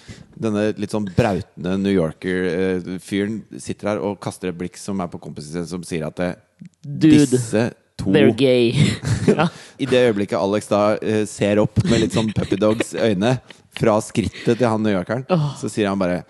[0.41, 5.21] denne litt sånn brautende New Yorker-fyren sitter her og kaster et blikk som er på
[5.21, 6.31] kompisen sin, som sier at det,
[6.81, 7.67] Dude, disse
[8.01, 8.73] to they're gay.
[9.27, 9.47] ja.
[9.77, 13.37] I det øyeblikket Alex da uh, ser opp med litt sånn puppy dogs øyne
[13.75, 15.25] fra skrittet til han newyorkeren,
[15.59, 16.23] så sier han bare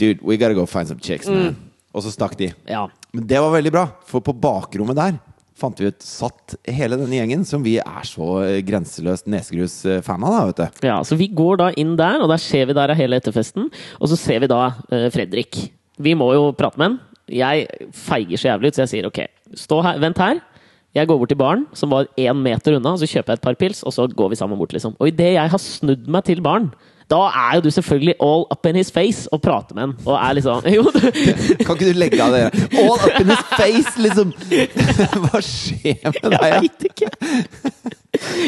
[0.00, 1.52] Dude, we gotta go find some chicks, man.
[1.92, 2.54] Og så stakk de.
[2.70, 2.86] ja.
[3.12, 5.18] Men det var veldig bra, for på bakrommet der
[5.60, 10.36] fant vi ut satt hele denne gjengen som vi er så eh, grenseløst nesegrus-fan av,
[10.36, 10.88] da, vet du.
[10.88, 13.68] Ja, så vi går da inn der, og der ser vi der er hele etterfesten.
[14.00, 15.60] Og så ser vi da uh, Fredrik.
[16.00, 16.98] Vi må jo prate med han.
[17.30, 19.20] Jeg feiger så jævlig ut, så jeg sier ok,
[19.58, 20.40] stå her, vent her.
[20.96, 23.58] Jeg går bort til baren, som var én meter unna, så kjøper jeg et par
[23.60, 24.96] pils, og så går vi sammen bort, liksom.
[24.98, 26.72] Og idet jeg har snudd meg til baren,
[27.10, 29.94] da er jo du selvfølgelig all up in his face og prater med han.
[30.06, 31.00] Og er liksom Jo, du
[31.66, 32.44] Kan ikke du legge av det?
[32.78, 34.30] All up in his face, liksom!
[35.26, 36.44] Hva skjer med deg?
[36.44, 37.10] Jeg veit ikke.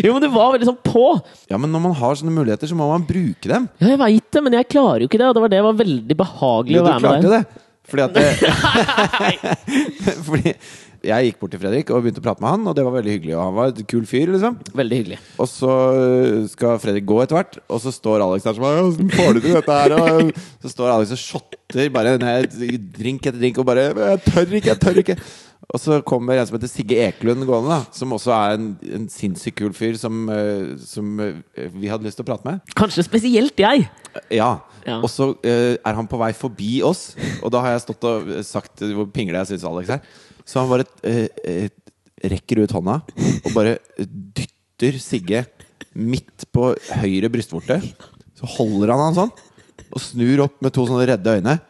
[0.02, 1.06] Jo, men du var sånn på.
[1.50, 3.66] ja, men når man har sånne muligheter, så må man bruke dem.
[3.82, 5.30] Ja, jeg veit det, men jeg klarer jo ikke det.
[5.30, 7.61] Og det var det var veldig behagelig Jo, å være med klarte det.
[7.92, 8.24] Fordi at det,
[10.28, 10.54] Fordi
[11.02, 13.14] jeg gikk bort til Fredrik og begynte å prate med han, og det var veldig
[13.16, 13.34] hyggelig.
[13.34, 14.58] Og han var et kul fyr, liksom.
[14.78, 15.18] Veldig hyggelig.
[15.42, 18.84] Og så øh, skal Fredrik gå etter hvert, og så står Alex der som bare
[18.86, 19.96] Åssen får du til dette her?
[19.98, 20.30] Og
[20.62, 22.54] så står Alex og shotter bare ned
[22.94, 25.18] drink etter drink og bare Jeg tør ikke, jeg tør ikke.
[25.72, 29.06] Og så kommer en som heter Sigge Ekelund gående, da som også er en, en
[29.10, 31.38] sinnssykt kul fyr som, øh, som øh,
[31.72, 32.74] vi hadde lyst til å prate med.
[32.78, 33.88] Kanskje spesielt jeg.
[34.30, 34.52] Ja.
[34.86, 34.98] Ja.
[34.98, 38.30] Og så øh, er han på vei forbi oss, og da har jeg stått og
[38.46, 40.02] sagt hvor pingle jeg syns Alex er.
[40.44, 41.68] Så han bare øh, øh,
[42.32, 43.76] rekker ut hånda og bare
[44.08, 45.44] dytter Sigge
[45.94, 47.78] midt på høyre brystvorte.
[48.38, 49.34] Så holder han han sånn,
[49.92, 51.60] og snur opp med to sånne redde øyne.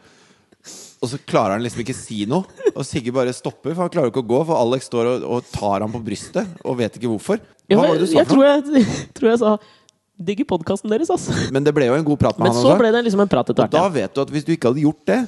[1.03, 2.47] Og så klarer han liksom ikke si noe.
[2.71, 4.39] Og Sigge bare stopper, for han klarer ikke å gå.
[4.47, 7.41] For Alex står og, og tar ham på brystet og vet ikke hvorfor.
[7.67, 9.57] Ja, men var det du sa jeg, for tror jeg, jeg, tror jeg sa
[10.21, 11.33] Digger podkasten deres, altså.
[11.51, 13.31] Men det ble jo en god prat med Men han så ble det liksom en
[13.31, 13.73] prat etter hvert.
[13.73, 15.21] Og da vet du at hvis du ikke hadde gjort det,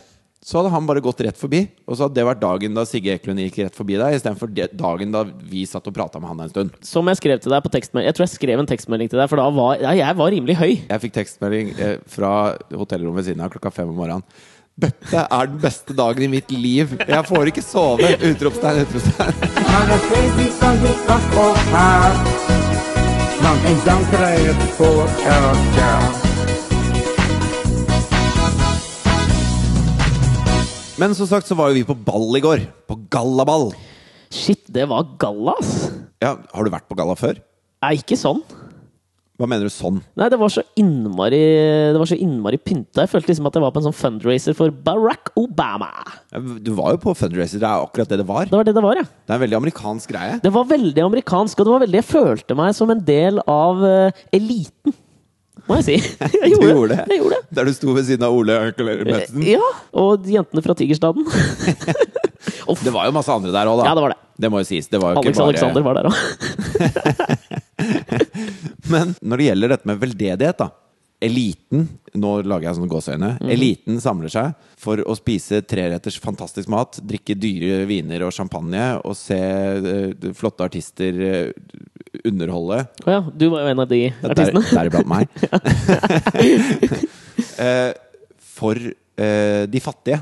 [0.45, 1.63] så hadde han bare gått rett forbi.
[1.89, 4.69] Og så hadde det vært dagen da Sigge Eklund gikk rett forbi deg, istedenfor de-
[4.77, 6.69] dagen da vi satt og prata med han en stund.
[6.85, 8.05] Som jeg skrev til deg på tekstmelding.
[8.11, 10.55] Jeg tror jeg skrev en tekstmelding til deg, for da var ja, jeg var rimelig
[10.61, 10.73] høy.
[10.85, 12.31] Jeg fikk tekstmelding eh, fra
[12.77, 14.21] hotellrommet ved siden av klokka fem om morgenen.
[14.77, 16.93] Dette er den beste dagen i mitt liv!
[16.99, 18.03] Jeg får ikke sove!
[18.27, 19.33] Utropstegn, utropstegn.
[23.45, 24.87] Han en krävs på
[25.29, 25.91] öka
[30.97, 32.61] Men som sagt så var jo vi på ball i går.
[32.87, 33.73] På gallaball.
[34.31, 35.91] Shit, det var galla, ass.
[36.23, 37.41] Ja, Har du vært på galla før?
[37.83, 38.39] Nei, ikke sånn.
[39.35, 39.97] Hva mener du sånn?
[40.15, 41.39] Nei, det var så innmari
[41.91, 43.03] Det var så innmari pynta.
[43.03, 45.89] Jeg følte liksom at jeg var på en sånn fundraiser for Barack Obama.
[46.31, 47.59] Ja, Du var jo på fundraiser.
[47.59, 48.47] Det er akkurat det det var.
[48.47, 49.03] Det var det det var, ja.
[49.03, 50.37] Det er en veldig amerikansk greie.
[50.43, 53.83] Det var veldig amerikansk, og det var veldig Jeg følte meg som en del av
[53.83, 54.95] uh, eliten,
[55.67, 55.97] må jeg si.
[56.45, 57.03] Jeg Du gjorde det?
[57.09, 57.55] Jeg gjorde det.
[57.57, 59.43] Der du sto ved siden av Ole Ønkel Metzen.
[59.49, 61.27] Ja, og jentene fra Tigerstaden.
[62.83, 63.89] Det var jo masse andre der òg, da.
[63.89, 64.19] Ja, det var det.
[64.45, 64.87] Det må jo sies.
[64.91, 66.15] Det var jo Alex bare Alexander var der òg.
[68.93, 70.69] Men når det gjelder dette med veldedighet, da.
[71.25, 71.85] Eliten
[72.19, 73.29] nå lager jeg sånne gåseøyne.
[73.39, 73.49] mm.
[73.55, 79.15] Eliten samler seg for å spise treretters fantastisk mat, drikke dyre viner og champagne og
[79.17, 81.47] se uh, flotte artister uh,
[82.27, 82.81] underholde.
[83.07, 84.63] Å ja, du var jo en av de Der- artistene.
[84.75, 85.23] Deriblant meg.
[87.63, 87.91] uh,
[88.55, 88.75] for
[89.15, 90.17] de fattige.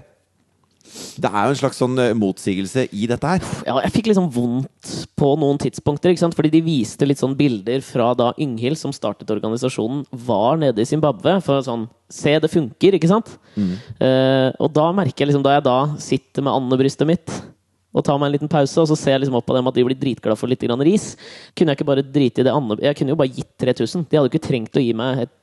[0.93, 3.45] Det er jo en slags sånn eh, motsigelse i dette her.
[3.67, 6.37] Ja, jeg fikk liksom vondt på noen tidspunkter, ikke sant?
[6.37, 10.89] fordi de viste litt sånn bilder fra da Ynghild, som startet organisasjonen, var nede i
[10.89, 11.39] Zimbabwe.
[11.45, 13.31] For sånn Se, det funker, ikke sant?
[13.57, 17.31] Eh, og da merker jeg liksom, da jeg da sitter med andebrystet mitt
[17.93, 19.77] og tar meg en liten pause, og så ser jeg liksom opp på dem at
[19.77, 21.13] de blir dritglade for litt ris,
[21.53, 24.07] kunne jeg ikke bare drite i det andre Jeg kunne jo bare gitt 3000.
[24.09, 25.33] De hadde jo ikke trengt å gi meg et,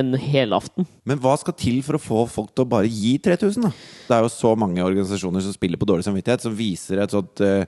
[0.00, 0.86] en helaften.
[1.06, 3.68] Men hva skal til for å få folk til å bare gi 3000?
[3.68, 3.70] da?
[4.08, 7.44] Det er jo så mange organisasjoner som spiller på dårlig samvittighet, som viser et sånt,
[7.46, 7.64] eh,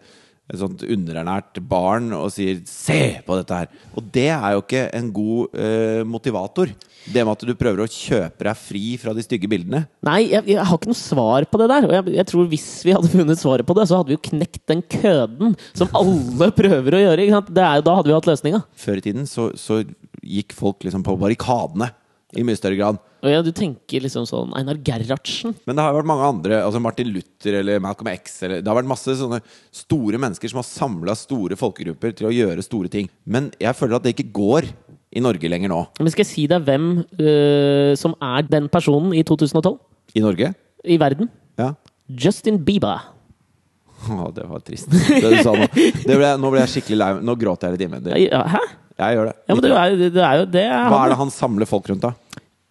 [0.53, 3.73] et sånt underernært barn og sier 'se på dette her'.
[3.97, 6.69] Og det er jo ikke en god eh, motivator.
[7.03, 9.87] Det med at du prøver å kjøpe deg fri fra de stygge bildene.
[10.07, 11.89] Nei, jeg, jeg har ikke noe svar på det der.
[11.89, 14.29] Og jeg, jeg tror hvis vi hadde funnet svaret på det, så hadde vi jo
[14.29, 17.25] knekt den køden som alle prøver å gjøre.
[17.25, 17.51] Ikke sant?
[17.51, 18.63] Det er da hadde vi hatt løsninga.
[18.77, 19.83] Før i tiden så, så
[20.23, 21.91] gikk folk liksom på barrikadene
[22.33, 23.01] i mye større grad.
[23.29, 25.53] Ja, du tenker liksom sånn Einar Gerhardsen.
[25.69, 28.73] Men det har jo vært mange andre, altså Martin Luther eller Malcolm X eller, Det
[28.73, 29.43] har vært masse sånne
[29.83, 33.11] store mennesker som har samla store folkegrupper til å gjøre store ting.
[33.29, 34.71] Men jeg føler at det ikke går
[35.13, 35.85] i Norge lenger nå.
[36.01, 39.77] Men skal jeg si deg hvem øh, som er den personen i 2012?
[40.17, 40.55] I Norge?
[40.89, 41.29] I verden?
[41.61, 41.75] Ja.
[42.09, 43.11] Justin Bieber.
[44.03, 44.91] Å, det var trist.
[44.91, 45.69] Det du sa nå.
[45.77, 47.11] Det ble, nå ble jeg skikkelig lei.
[47.23, 48.17] Nå gråter jeg litt innvendig.
[48.25, 48.63] Ja, hæ?
[49.03, 49.35] Jeg gjør det.
[49.47, 50.65] Ja, men det er, det er jo det.
[50.69, 52.13] er Hva er det han samler folk rundt, da?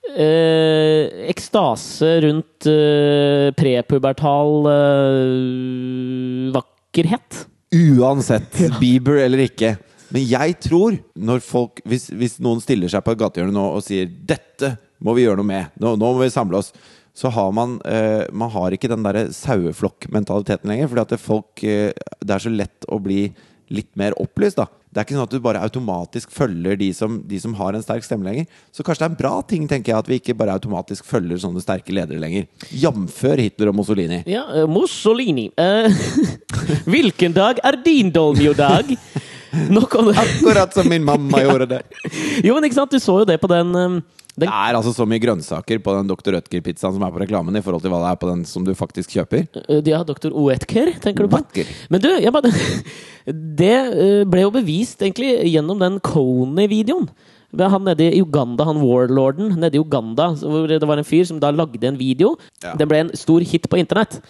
[0.01, 7.45] Eh, ekstase rundt eh, prepubertal eh, vakkerhet.
[7.71, 9.75] Uansett, Bieber eller ikke.
[10.11, 13.85] Men jeg tror, når folk hvis, hvis noen stiller seg på et gatehjørne nå og
[13.85, 16.73] sier 'dette må vi gjøre noe med', nå, nå må vi samle oss,
[17.13, 20.89] så har man eh, Man har ikke den derre saueflokkmentaliteten lenger.
[20.91, 23.25] Fordi at det, folk eh, Det er så lett å bli
[23.71, 24.67] litt mer opplyst, da.
[24.91, 27.83] Det er ikke sånn at du bare automatisk følger de som, de som har en
[27.83, 28.49] sterk stemme lenger.
[28.75, 31.39] Så kanskje det er en bra ting, tenker jeg, at vi ikke bare automatisk følger
[31.39, 32.49] sånne sterke ledere lenger.
[32.75, 34.19] Jamfør Hitler og Mussolini.
[34.27, 35.47] Ja, uh, Mussolini.
[35.55, 35.87] Uh,
[36.91, 38.91] hvilken dag er din dolmio-dag?
[39.51, 41.81] Akkurat som min mamma gjorde det.
[42.43, 44.01] Jo, men ikke sant, du så jo det på den,
[44.31, 46.31] eh, Det er altså så mye grønnsaker på den Dr.
[46.37, 48.73] Rødtger-pizzaen som er på reklamen, i forhold til hva det er på den som du
[48.73, 49.47] faktisk kjøper.
[49.67, 50.31] eh, Ja, Dr.
[50.31, 51.41] Oetker, tenker du på?
[51.41, 51.67] Vakker.
[51.89, 52.51] Men du, bare,
[53.61, 57.09] det eh, ble jo bevist egentlig gjennom den Coney-videoen.
[57.59, 61.39] Han nede i Uganda, han warlorden nede i Uganda, hvor det var en fyr som
[61.41, 62.37] da lagde en video.
[62.63, 62.77] Ja.
[62.79, 64.21] Den ble en stor hit på internett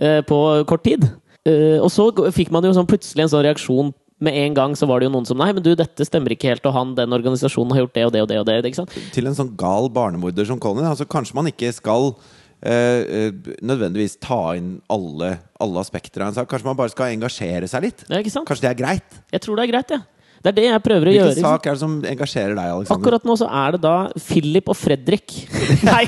[0.00, 1.04] eh, på kort tid.
[1.44, 3.92] eh, og så fikk man jo sånn plutselig en sånn reaksjon.
[4.20, 6.50] Med en gang så var det jo noen som Nei, men du, dette stemmer ikke
[6.52, 8.40] helt, og han, den organisasjonen har gjort det og det og det.
[8.42, 8.98] og det, ikke sant?
[9.14, 10.88] Til en sånn gal barnemorder som Colin.
[10.90, 12.12] Altså, kanskje man ikke skal
[12.60, 16.50] eh, eh, nødvendigvis ta inn alle, alle aspekter av en sak.
[16.52, 18.06] Kanskje man bare skal engasjere seg litt.
[18.12, 18.20] Ja?
[18.20, 19.20] Kanskje det er greit.
[19.32, 20.04] Jeg tror det er greit, jeg.
[20.04, 20.16] Ja.
[20.40, 21.32] Det er det jeg prøver å gjøre.
[21.34, 23.02] Hvilken sak er det som engasjerer deg, Alexander?
[23.02, 25.36] Akkurat nå så er det da Philip og Fredrik.
[25.90, 26.00] Nei,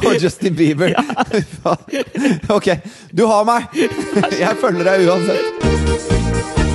[0.00, 0.96] Og Justin Bieber.
[2.56, 2.72] ok,
[3.14, 3.70] du har meg!
[4.42, 6.65] Jeg følger deg uansett.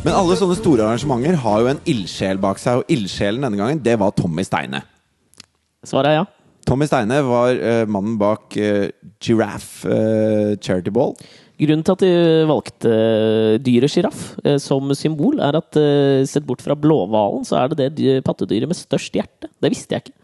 [0.00, 3.82] Men alle sånne store arrangementer har jo en ildsjel bak seg, og ildsjelen denne gangen,
[3.84, 4.80] det var Tommy Steine.
[5.84, 6.24] Svaret er ja.
[6.68, 8.88] Tommy Steine var uh, mannen bak uh,
[9.20, 11.12] Giraffe uh, Charity Ball.
[11.60, 12.12] Grunnen til at de
[12.48, 12.90] valgte
[13.60, 14.22] dyret sjiraff
[14.64, 15.76] som symbol, er at
[16.24, 19.50] sett bort fra blåhvalen, så er det det pattedyret med størst hjerte.
[19.60, 20.14] Det visste jeg ikke.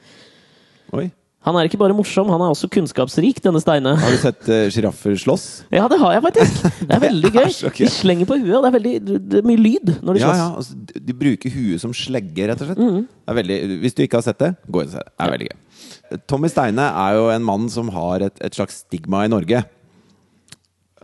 [0.96, 1.04] Oi.
[1.46, 3.92] Han er ikke bare morsom, han er også kunnskapsrik, denne Steine.
[4.02, 5.44] Har du sett uh, slåss?
[5.70, 6.64] Ja, det har jeg faktisk!
[6.80, 7.52] Det er veldig gøy.
[7.76, 8.94] De slenger på huet, og det er, veldig,
[9.30, 10.40] det er mye lyd når de slåss.
[10.42, 12.82] ja, altså, de- bruker huet som slegge, rett og slett.
[12.82, 13.06] Mm.
[13.06, 15.12] Det veldig, hvis du ikke har sett det, gå inn og se det.
[15.14, 16.20] Det er veldig gøy.
[16.30, 19.62] Tommy Steine er jo en mann som har et, et slags stigma i Norge.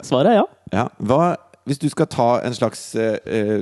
[0.03, 0.45] Svaret er ja.
[0.75, 1.23] Ja, hva,
[1.71, 3.59] hvis du skal ta en slags eh, eh,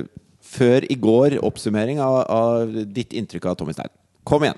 [0.51, 3.93] før i går-oppsummering av, av ditt inntrykk av Tommy Steine.
[4.25, 4.57] Kom igjen.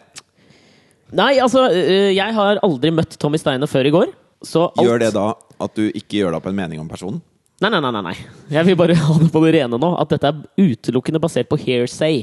[1.14, 4.14] Nei, altså, øh, jeg har aldri møtt Tommy Steine før i går.
[4.44, 5.28] Så alt Gjør det da
[5.64, 7.22] at du ikke gjør deg opp en mening om personen?
[7.64, 8.16] Nei, nei, nei, nei, nei.
[8.52, 9.90] Jeg vil bare ha det på det rene nå.
[10.02, 12.16] At dette er utelukkende basert på hearsay.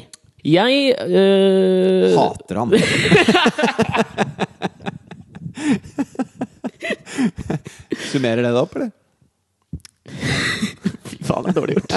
[0.45, 2.71] Jeg øh, Hater han.
[8.11, 8.91] Summerer det da opp, eller?
[10.09, 11.97] Fy faen, det er dårlig gjort.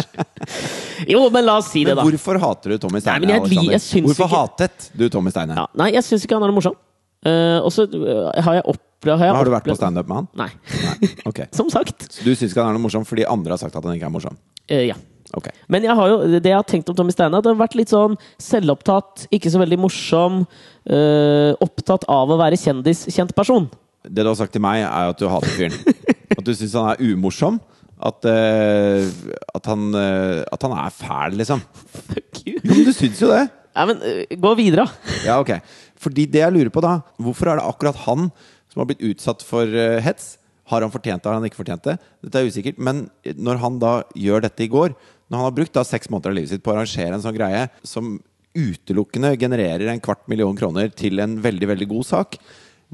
[1.13, 2.03] jo, men la oss si det, da.
[2.05, 3.25] hvorfor hater du Tommy Steine?
[3.25, 5.55] Nei, jeg, jeg jeg hvorfor ikke- hatet du Tommy Steine?
[5.57, 6.75] Ja, nei, jeg syns ikke han er noe morsom.
[7.23, 10.17] Uh, og så øh, har jeg opplevd har, jeg Har du vært på standup med
[10.17, 10.25] han?
[10.35, 10.49] Nei.
[10.83, 11.11] Nei.
[11.29, 11.47] Okay.
[11.55, 12.03] Som sagt.
[12.11, 14.09] Så du syns ikke han er noe morsom fordi andre har sagt at han ikke
[14.09, 14.35] er morsom?
[14.67, 14.97] Uh, ja.
[15.33, 15.55] Okay.
[15.71, 17.89] Men jeg har jo, det jeg har tenkt om Tommy Steine, det har vært litt
[17.89, 20.43] sånn selvopptatt, ikke så veldig morsom,
[20.91, 23.65] uh, opptatt av å være kjendis, kjent person.
[24.03, 25.79] Det du har sagt til meg, er at du hater fyren.
[26.33, 27.59] At du syns han er umorsom.
[28.03, 29.07] At, uh,
[29.55, 31.63] at, han, uh, at han er fæl, liksom.
[32.11, 32.57] Fuck you.
[32.59, 33.45] Jo, men du syns jo det!
[33.73, 34.87] Ja, men uh, gå videre.
[35.27, 35.55] Ja, ok.
[36.03, 38.27] Fordi det jeg lurer på da, hvorfor er det akkurat han
[38.73, 39.69] som har blitt utsatt for
[40.03, 40.33] hets?
[40.67, 41.95] Har han fortjent det, har han ikke fortjent det?
[42.25, 42.79] Dette er usikkert.
[42.81, 44.95] Men når han da gjør dette i går,
[45.29, 47.35] når han har brukt da seks måneder av livet sitt på å arrangere en sånn
[47.37, 48.17] greie som
[48.53, 52.37] utelukkende genererer en kvart million kroner til en veldig, veldig god sak,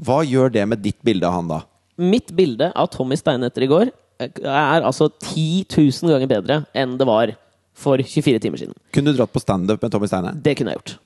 [0.00, 1.60] hva gjør det med ditt bilde av han da?
[2.00, 6.98] Mitt bilde av Tommy Steine etter i går er altså 10 000 ganger bedre enn
[7.00, 7.32] det var
[7.80, 8.76] for 24 timer siden.
[8.92, 10.34] Kunne du dratt på standup med Tommy Steine?
[10.36, 10.96] Det kunne jeg gjort.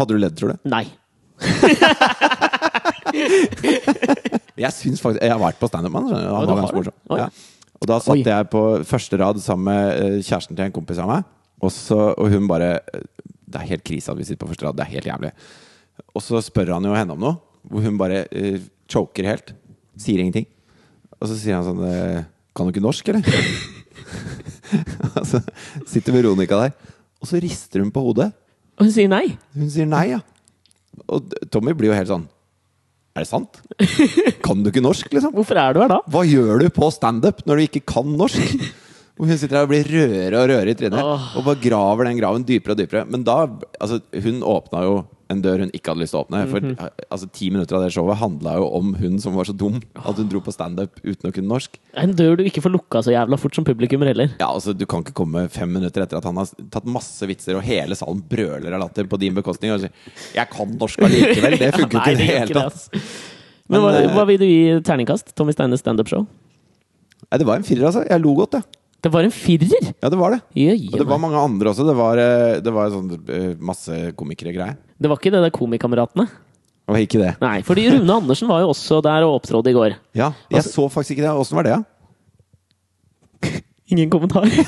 [0.00, 0.56] Hadde du ledd, tror du?
[0.72, 0.86] Nei.
[4.62, 6.26] Jeg syns faktisk Jeg har vært på standup med han.
[6.28, 6.96] Han var ganske morsom.
[7.18, 7.28] Ja.
[7.82, 8.22] Og da satt Oi.
[8.22, 11.26] jeg på første rad sammen med eh, kjæresten til en kompis av meg.
[11.62, 14.78] Og, så, og hun bare Det er helt krise at vi sitter på første rad.
[14.78, 15.32] Det er helt jævlig.
[16.14, 17.34] Og så spør han jo henne om noe,
[17.68, 19.52] hvor hun bare uh, choker helt.
[20.00, 20.46] Sier ingenting.
[21.18, 23.24] Og så sier han sånn eh, Kan du ikke norsk, eller?
[25.30, 25.40] så
[25.88, 26.76] sitter Veronica der,
[27.22, 28.30] og så rister hun på hodet.
[28.78, 29.24] Og hun sier nei.
[29.56, 30.20] Hun sier nei, ja.
[31.08, 32.24] Og Tommy blir jo helt sånn
[33.16, 33.62] Er det sant?
[34.44, 35.32] Kan du ikke norsk, liksom?
[35.36, 36.00] Hvorfor er du her da?
[36.12, 38.52] Hva gjør du på standup når du ikke kan norsk?
[39.20, 41.00] Og hun sitter der og blir rødere og rødere i trynet.
[41.00, 41.24] Oh.
[41.38, 43.04] Og bare graver den graven dypere og dypere.
[43.08, 43.44] Men da
[43.78, 44.94] Altså, hun åpna jo
[45.32, 46.42] en dør hun ikke hadde lyst til å åpne.
[46.50, 46.76] For Mhm.
[47.10, 50.16] altså, ti minutter av det showet handla jo om hun som var så dum at
[50.20, 51.78] hun dro på standup uten å kunne norsk.
[51.94, 54.30] En dør du ikke får lukka så jævla fort som publikummer heller.
[54.38, 57.56] Ja, altså, Du kan ikke komme fem minutter etter at han har tatt masse vitser,
[57.56, 59.90] og hele salen brøler av latter på din bekostning, og sier
[60.34, 61.58] 'Jeg kan norsk allikevel'.
[61.58, 62.66] Det funker ja, Nei, ikke i det hele tatt.
[62.66, 62.90] ass.
[63.68, 65.34] Men hva, Men, eh, hva vil du gi terningkast?
[65.34, 66.26] Tommy Steines standup-show?
[67.30, 68.06] Nei, det var en firer, altså.
[68.08, 68.62] Jeg lo godt, jeg.
[69.02, 69.88] Det var en firer!
[69.98, 70.36] Ja, det var det.
[70.54, 71.82] Jøye Og det var mange andre også.
[71.88, 74.76] Det var, eh, det var sånn eh, masse komikere-greier.
[74.94, 76.28] Det var ikke det der Komikameratene.
[76.30, 77.32] Det var ikke det.
[77.42, 79.96] Nei, fordi Rune Andersen var jo også der og opptrådte i går.
[80.14, 81.34] Ja, jeg så faktisk ikke det.
[81.34, 81.82] Åssen var det, da?
[83.90, 84.46] Ingen kommentar.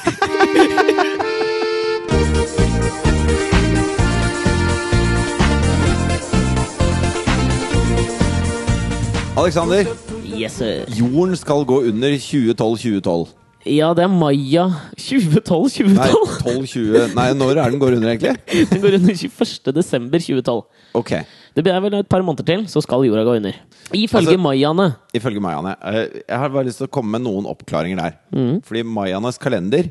[9.39, 9.87] Alexander,
[10.35, 10.59] Yes,
[10.99, 13.44] jorden skal gå under 2012-2012.
[13.65, 14.67] Ja, det er Maya
[15.01, 15.95] 2012-2012.
[15.97, 16.09] Nei,
[16.45, 18.35] 12-20 Nei, når er den går under, egentlig?
[18.71, 19.73] Den går under 21.
[19.79, 20.65] desember 2012.
[21.01, 21.13] Ok,
[21.57, 23.57] Det er vel et par måneder til, så skal jorda gå under.
[23.97, 24.89] Ifølge Altså- mayaene.
[25.17, 25.77] ifølge mayaene.
[25.81, 28.19] Eh, Jeg har bare lyst til å komme med noen oppklaringer der.
[28.35, 28.61] Mm.
[28.67, 29.89] Fordi mayaenes kalender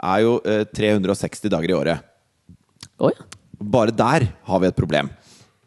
[0.00, 2.00] er jo eh, 360 dager i året.
[3.00, 3.24] Oh, ja.
[3.60, 5.10] Bare der har vi et problem.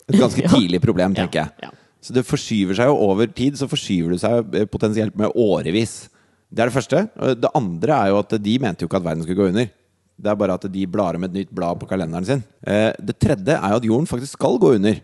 [0.09, 0.49] Et ganske Ja.
[0.49, 1.51] tidlig problem, tenker jeg.
[1.61, 1.69] Ja.
[2.03, 6.09] Så det forskyver seg jo over tid, så forskyver det seg eh, potensielt med årevis.
[6.53, 6.99] Det er det første.
[7.41, 9.71] Det andre er jo at de mente jo ikke at verden skulle gå under.
[10.13, 12.43] Det er bare at de blar om et nytt blad på kalenderen sin.
[12.61, 14.99] Eh, Det tredje er jo at jorden faktisk skal gå under.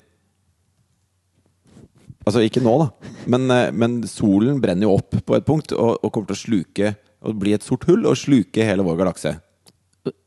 [2.27, 3.11] Altså ikke nå, da.
[3.25, 6.43] Men, eh, men solen brenner jo opp på et punkt og, og kommer til å
[6.45, 9.33] sluke og bli et sort hull og sluke hele vår galakse.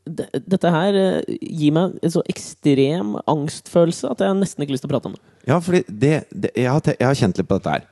[0.05, 4.85] Dette her eh, gir meg en så ekstrem angstfølelse at jeg nesten ikke har lyst
[4.85, 5.23] til å prate om det.
[5.47, 7.87] Ja, fordi det, det jeg, har jeg har kjent litt på dette her.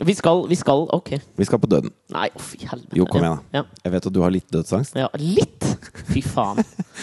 [0.00, 1.10] Vi skal, vi skal Ok.
[1.36, 1.92] Vi skal på døden.
[2.14, 2.96] Nei, å, fy helvete.
[2.96, 3.60] Jo, kom igjen, da.
[3.60, 3.82] Ja.
[3.84, 4.96] Jeg vet at du har litt dødsangst.
[4.98, 5.66] Ja, litt!
[6.08, 6.62] Fy faen.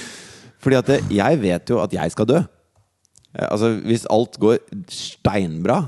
[0.63, 2.41] Fordi at det, jeg vet jo at jeg skal dø.
[3.37, 4.57] Eh, Altså, hvis alt går
[4.91, 5.83] steinbra,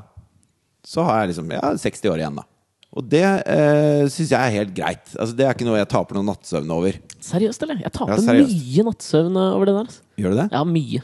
[0.87, 2.47] så har jeg liksom ja, 60 år igjen, da.
[2.91, 5.13] Og det eh, syns jeg er helt greit.
[5.15, 6.97] Altså, det er ikke noe jeg taper noen nattsøvn over.
[7.23, 7.79] Seriøst, eller?
[7.85, 9.87] Jeg taper Ja, mye nattsøvn over det der.
[9.87, 10.03] Altså.
[10.19, 10.47] Gjør du det?
[10.51, 11.03] Ja, mye.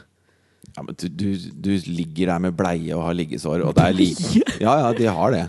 [0.68, 1.28] Ja, men du, du,
[1.64, 5.08] du ligger der med bleie og har liggesår, og det er like Ja, ja, de
[5.10, 5.46] har det.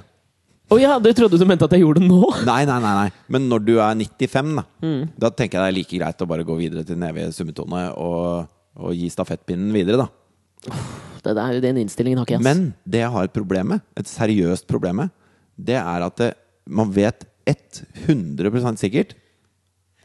[0.70, 2.22] Å ja, det trodde du mente at jeg gjorde det nå?
[2.50, 3.10] Nei, nei, nei, nei.
[3.34, 5.02] Men når du er 95, da, Mm.
[5.18, 7.88] da tenker jeg det er like greit å bare gå videre til den evige summetone
[7.98, 10.76] og, og gi stafettpinnen videre, da.
[11.24, 12.46] Det der, Den innstillingen har ikke jeg.
[12.46, 15.16] Men det jeg har et problem med, et seriøst problem med,
[15.60, 16.30] det er at det,
[16.70, 19.16] man vet 100 sikkert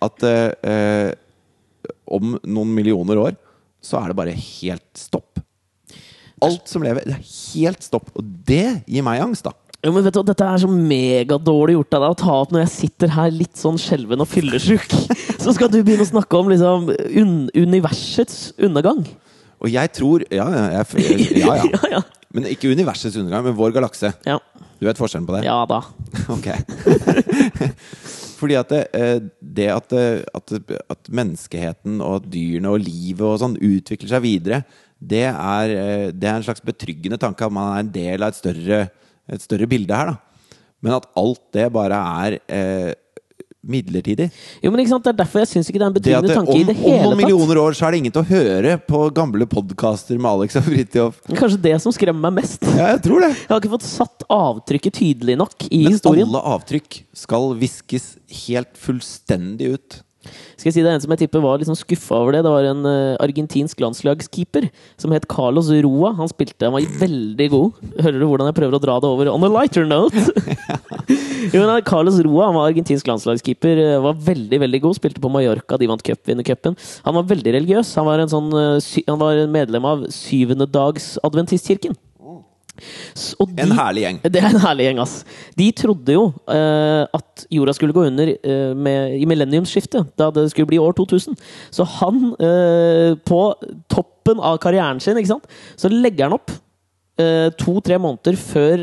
[0.04, 1.12] at eh,
[2.08, 3.36] om noen millioner år
[3.84, 5.40] så er det bare helt stopp.
[6.44, 8.10] Alt som lever, det er helt stopp.
[8.16, 9.52] Og det gir meg angst, da.
[9.84, 12.62] Jo, men vet du, Dette er så megadårlig gjort av deg å ta opp når
[12.64, 14.86] jeg sitter her litt sånn skjelven og fyllesyk.
[15.44, 16.88] Så skal du begynne å snakke om liksom
[17.20, 19.02] un universets undergang.
[19.60, 21.82] Og jeg tror Ja, ja, jeg, ja, ja.
[21.98, 22.00] ja.
[22.34, 24.10] Men ikke universets undergang, men vår galakse.
[24.26, 24.38] Ja,
[24.80, 25.44] Du vet forskjellen på det?
[25.46, 25.82] ja da.
[26.34, 26.48] Ok.
[28.40, 30.56] Fordi at det, eh, det at, at,
[30.90, 34.64] at menneskeheten og dyrene og livet og sånn utvikler seg videre,
[34.98, 38.32] det er, eh, det er en slags betryggende tanke at man er en del av
[38.32, 38.80] et større,
[39.32, 40.12] et større bilde her.
[40.12, 42.92] da Men at alt det bare er eh,
[43.64, 44.28] midlertidig.
[44.62, 46.36] Jo, men ikke sant, Det er derfor jeg syns ikke det er en Det det,
[46.36, 48.74] tanke om, i det om noen millioner år så er det ingen til å høre
[48.84, 51.20] på gamle podkaster med Alex og Fridtjof.
[51.32, 52.64] Kanskje det som skremmer meg mest.
[52.74, 53.32] Ja, jeg tror det.
[53.40, 56.28] Jeg har ikke fått satt avtrykket tydelig nok i Men historien.
[56.28, 58.10] alle avtrykk skal viskes
[58.44, 60.00] helt fullstendig ut.
[60.54, 62.42] Skal jeg si det er En som jeg tipper var litt sånn skuffa over det.
[62.46, 64.68] Det var en uh, argentinsk landslagskeeper
[65.00, 66.14] som het Carlos Roa.
[66.18, 67.82] Han spilte, han var veldig god.
[67.98, 70.24] Hører du hvordan jeg prøver å dra det over on a lighter note?
[71.52, 73.82] jo, men eh, Carlos Roa han var argentinsk landslagskeeper.
[73.84, 74.98] eh, Var veldig veldig god.
[75.00, 76.78] Spilte på Mallorca, de vant cupvinnercupen.
[77.08, 77.94] Han var veldig religiøs.
[78.00, 78.78] Han var, en sånn, uh,
[79.10, 81.98] han var medlem av syvendedags-adventistkirken.
[83.42, 84.18] Og En herlig gjeng.
[84.34, 85.14] det er en herlig gjeng, ass.
[85.58, 90.48] De trodde jo uh, at jorda skulle gå under uh, med, i millenniumsskiftet, da det
[90.50, 91.38] skulle bli år 2000.
[91.74, 93.40] Så han, uh, på
[93.92, 95.46] toppen av karrieren sin, sant,
[95.78, 96.60] så legger han opp
[97.14, 98.80] to-tre måneder før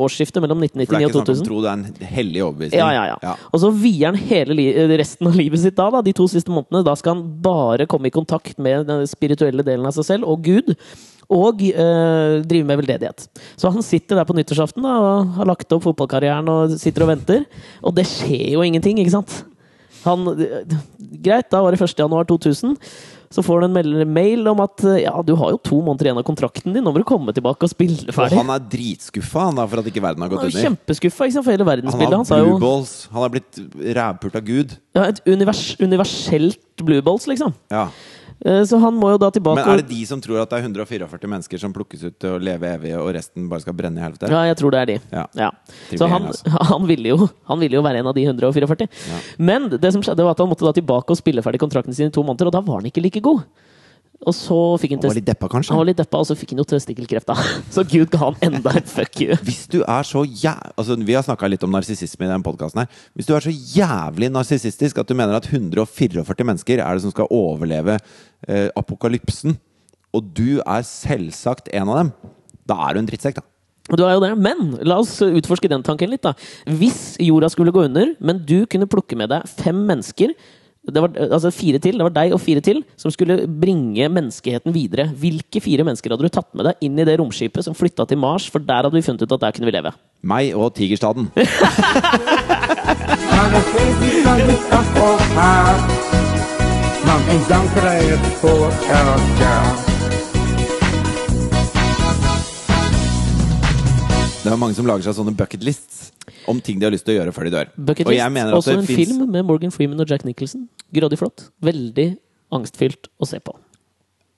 [0.00, 1.44] årsskiftet mellom For det er 1999 ikke og snakk om 2000.
[1.44, 2.80] tro, det er en hellig overbevisning.
[2.80, 3.34] Ja, ja, ja.
[3.52, 6.80] Og så vier han hele resten av livet sitt da, da, de to siste månedene.
[6.88, 10.40] Da skal han bare komme i kontakt med den spirituelle delen av seg selv og
[10.48, 10.72] Gud.
[11.30, 13.28] Og eh, drive med veldedighet.
[13.60, 17.12] Så han sitter der på nyttårsaften da, og har lagt opp fotballkarrieren og sitter og
[17.12, 17.44] venter.
[17.86, 19.44] Og det skjer jo ingenting, ikke sant?
[20.02, 20.24] Han,
[21.22, 21.98] greit, da var det 1.
[22.00, 22.74] januar 2000.
[23.30, 26.18] Så får du en mail om at eh, ja, du har jo to måneder igjen
[26.18, 26.82] av kontrakten din.
[26.82, 28.38] Nå må du komme tilbake og spille Og ferdig.
[28.40, 30.66] han er dritskuffa han da, for at ikke verden har Han gått er jo under.
[30.66, 32.16] kjempeskuffa ikke sant, for hele Han verdensbildet.
[32.16, 32.94] Han har blue balls.
[33.14, 33.60] Han har blitt
[34.00, 34.74] rævpult av Gud.
[34.98, 37.54] ja, et univers, universelt blue balls, liksom.
[37.70, 37.86] Ja.
[38.44, 40.60] Eh, Så han må jo da tilbake Men er det de som tror at det
[40.60, 44.00] er 144 mennesker som plukkes ut til å leve evig, og resten bare skal brenne
[44.00, 44.30] i helvete?
[44.32, 44.98] Ja, jeg tror det er de.
[45.12, 45.24] Ja.
[45.36, 45.50] Ja.
[45.92, 46.54] Så han, altså.
[46.72, 48.88] han, ville jo, han ville jo være en av de 144.
[49.38, 52.08] Men det som skjedde var at han måtte da tilbake og spille ferdig kontrakten sin
[52.08, 53.44] i to måneder, og da var han ikke like god.
[54.28, 55.72] Og så fikk han Han var litt deppa, kanskje?
[55.72, 57.36] han var litt deppa, og så fikk han jo testikkelkreft, da.
[57.74, 59.36] Så Gud ga han enda et fuck you.
[59.46, 60.52] Hvis du er så jæ...
[60.76, 63.00] Altså, vi har snakka litt om narsissisme i den podkasten her.
[63.16, 67.14] Hvis du er så jævlig narsissistisk at du mener at 144 mennesker er det som
[67.14, 69.56] skal overleve eh, apokalypsen,
[70.12, 72.12] og du er selvsagt en av dem,
[72.68, 73.46] da er du en drittsekk, da.
[73.90, 76.22] Du er jo det, Men la oss utforske den tanken litt.
[76.22, 76.36] da
[76.68, 80.36] Hvis jorda skulle gå under, men du kunne plukke med deg fem mennesker
[80.94, 84.74] det var, altså fire til, det var deg og fire til som skulle bringe menneskeheten
[84.74, 85.08] videre.
[85.20, 88.20] Hvilke fire mennesker hadde du tatt med deg inn i det romskipet som flytta til
[88.20, 88.48] Mars?
[88.50, 89.94] For der hadde vi funnet ut at der kunne vi leve.
[90.22, 91.30] Meg og Tigerstaden.
[97.06, 99.89] Man en gang krävs på öka.
[104.40, 106.10] Det er mange som lager seg sånne bucketlists
[106.48, 107.70] om ting de har lyst til å gjøre før de dør.
[107.76, 110.62] Bucket List, også en finnes- film med Morgan Freeman og Jack Nicholson.
[110.94, 111.50] Grådig flott.
[111.62, 112.06] Veldig
[112.56, 113.52] angstfylt å se på.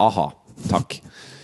[0.02, 0.32] Aha.
[0.68, 0.98] Takk.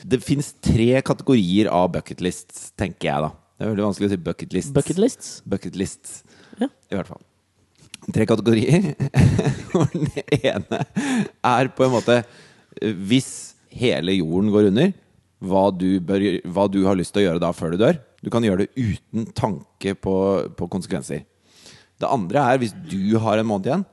[0.04, 3.30] Det fins tre kategorier av bucketlists, tenker jeg da.
[3.58, 4.72] Det er veldig vanskelig å si bucketlists.
[4.74, 5.30] Bucketlists?
[5.46, 6.22] Bucketlists,
[6.60, 6.66] Ja.
[6.90, 7.22] i hvert fall.
[8.12, 8.94] Tre kategorier.
[9.92, 10.10] Den
[10.42, 10.82] ene
[11.44, 12.24] er på en måte
[12.80, 14.92] eh, Hvis hele jorden går under,
[15.42, 17.98] hva du, bør, hva du har lyst til å gjøre da før du dør.
[18.24, 20.14] Du kan gjøre det uten tanke på,
[20.58, 21.22] på konsekvenser.
[21.98, 23.86] Det andre er hvis du har en måned igjen.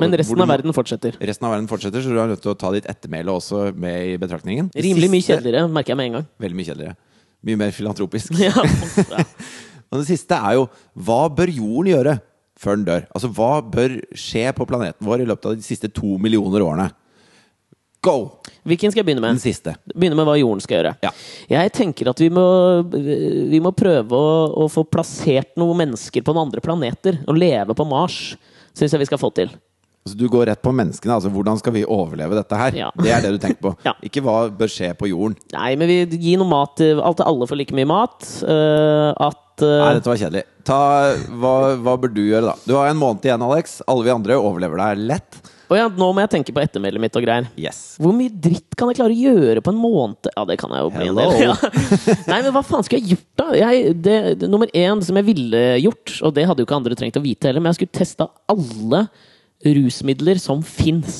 [0.00, 1.18] Men resten du av verden fortsetter.
[1.20, 4.14] Resten av verden fortsetter, så du har nødt til å ta ditt ettermæle også med
[4.14, 4.70] i betraktningen.
[4.72, 6.28] Rimelig mye kjedeligere, merker jeg med en gang.
[6.42, 6.96] Veldig mye kjedeligere.
[7.42, 8.34] Mye mer filantropisk.
[8.42, 9.26] Ja, ja.
[9.92, 10.68] Og det siste er jo
[11.04, 12.14] hva bør jorden gjøre
[12.62, 13.02] før den dør?
[13.12, 16.86] Altså hva bør skje på planeten vår i løpet av de siste to millioner årene?
[18.02, 18.14] Go!
[18.66, 19.36] Hvilken skal jeg begynne med?
[19.36, 19.76] Den siste.
[19.94, 20.94] Begynne med hva jorden skal gjøre.
[21.04, 21.10] Ja.
[21.50, 22.44] Jeg tenker at vi må,
[22.90, 24.32] vi må prøve å,
[24.64, 27.20] å få plassert noen mennesker på noen andre planeter.
[27.30, 28.34] Og leve på Mars.
[28.74, 29.52] Syns jeg vi skal få til.
[30.02, 31.14] Så du går rett på menneskene.
[31.14, 32.74] Altså, hvordan skal vi overleve dette her?
[32.80, 32.90] Ja.
[32.98, 33.74] Det er det du tenker på.
[33.86, 33.94] Ja.
[34.02, 35.38] Ikke hva bør skje på jorden.
[35.54, 38.26] Nei, men vi gir noe mat alt alle får like mye mat.
[38.42, 40.44] Uh, at eh, Nei, dette var kjedelig.
[40.66, 40.82] Ta,
[41.38, 42.58] hva, hva bør du gjøre, da?
[42.66, 43.78] Du har en måned igjen, Alex.
[43.86, 45.42] Alle vi andre overlever deg lett.
[45.72, 47.46] Å ja, nå må jeg tenke på ettermælet mitt og greier.
[47.56, 47.94] Yes.
[48.02, 50.28] Hvor mye dritt kan jeg klare å gjøre på en måned?
[50.34, 51.32] Ja, det kan jeg jo bli en del.
[51.46, 51.54] Ja.
[52.30, 53.46] Nei, men hva faen skulle jeg gjort, da?
[53.56, 56.98] Jeg, det, det, nummer én som jeg ville gjort, og det hadde jo ikke andre
[56.98, 59.06] trengt å vite heller, men jeg skulle testa alle
[59.64, 61.16] rusmidler som fins.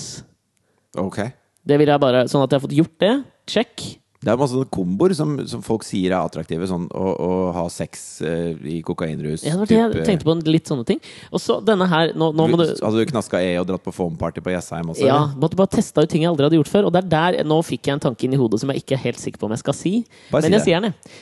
[1.01, 1.23] Ok.
[1.65, 3.15] Det ville jeg bare, Sånn at jeg har fått gjort det.
[3.49, 3.89] Check.
[4.23, 6.67] Det er masse sånne komboer som, som folk sier er attraktive.
[6.71, 9.43] Sånn å, å ha sex eh, i kokainrus.
[9.43, 10.37] Ja, det var det jeg tenkte på.
[10.47, 11.01] Litt sånne ting.
[11.35, 13.95] Og så denne her Nå, nå må du Hadde du knaska E og dratt på
[13.97, 15.03] foam-party på Jessheim også?
[15.09, 15.41] Ja, eller?
[15.43, 16.87] måtte bare testa ut ting jeg aldri hadde gjort før.
[16.87, 18.95] Og det er der, Nå fikk jeg en tanke inn i hodet som jeg ikke
[18.99, 19.93] er helt sikker på om jeg skal si.
[20.31, 21.17] Bare si Men jeg sier den, jeg.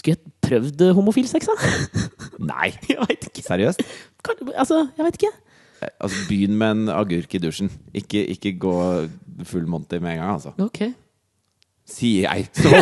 [0.00, 1.70] Skulle jeg prøvd eh, homofil sex, da?
[2.50, 2.72] Nei!
[2.90, 3.44] jeg vet ikke.
[3.46, 3.84] Seriøst?
[4.56, 5.32] Altså, jeg veit ikke.
[5.86, 7.70] Eh, Altså, Begynn med en agurk i dusjen.
[7.96, 8.74] Ikke, ikke gå
[9.48, 10.52] full Monty med en gang, altså.
[10.60, 10.82] Ok.
[11.90, 12.46] Sier jeg.
[12.56, 12.70] Som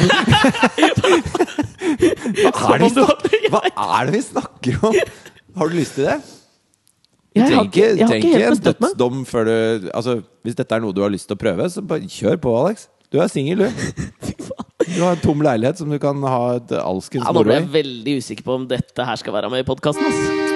[2.59, 4.99] Hva er snakker, hva er det vi snakker om?
[5.59, 6.19] Har du lyst til det?
[7.39, 11.03] Du trenger ikke, trenger ikke en dødsdom før du Altså, Hvis dette er noe du
[11.05, 12.89] har lyst til å prøve, så bare kjør på, Alex.
[13.13, 13.69] Du er singel, du.
[14.89, 17.69] Du har en tom leilighet som du kan ha et alskens Ja, nå ble jeg
[17.75, 20.48] veldig usikker på om dette her skal være med i podkasten.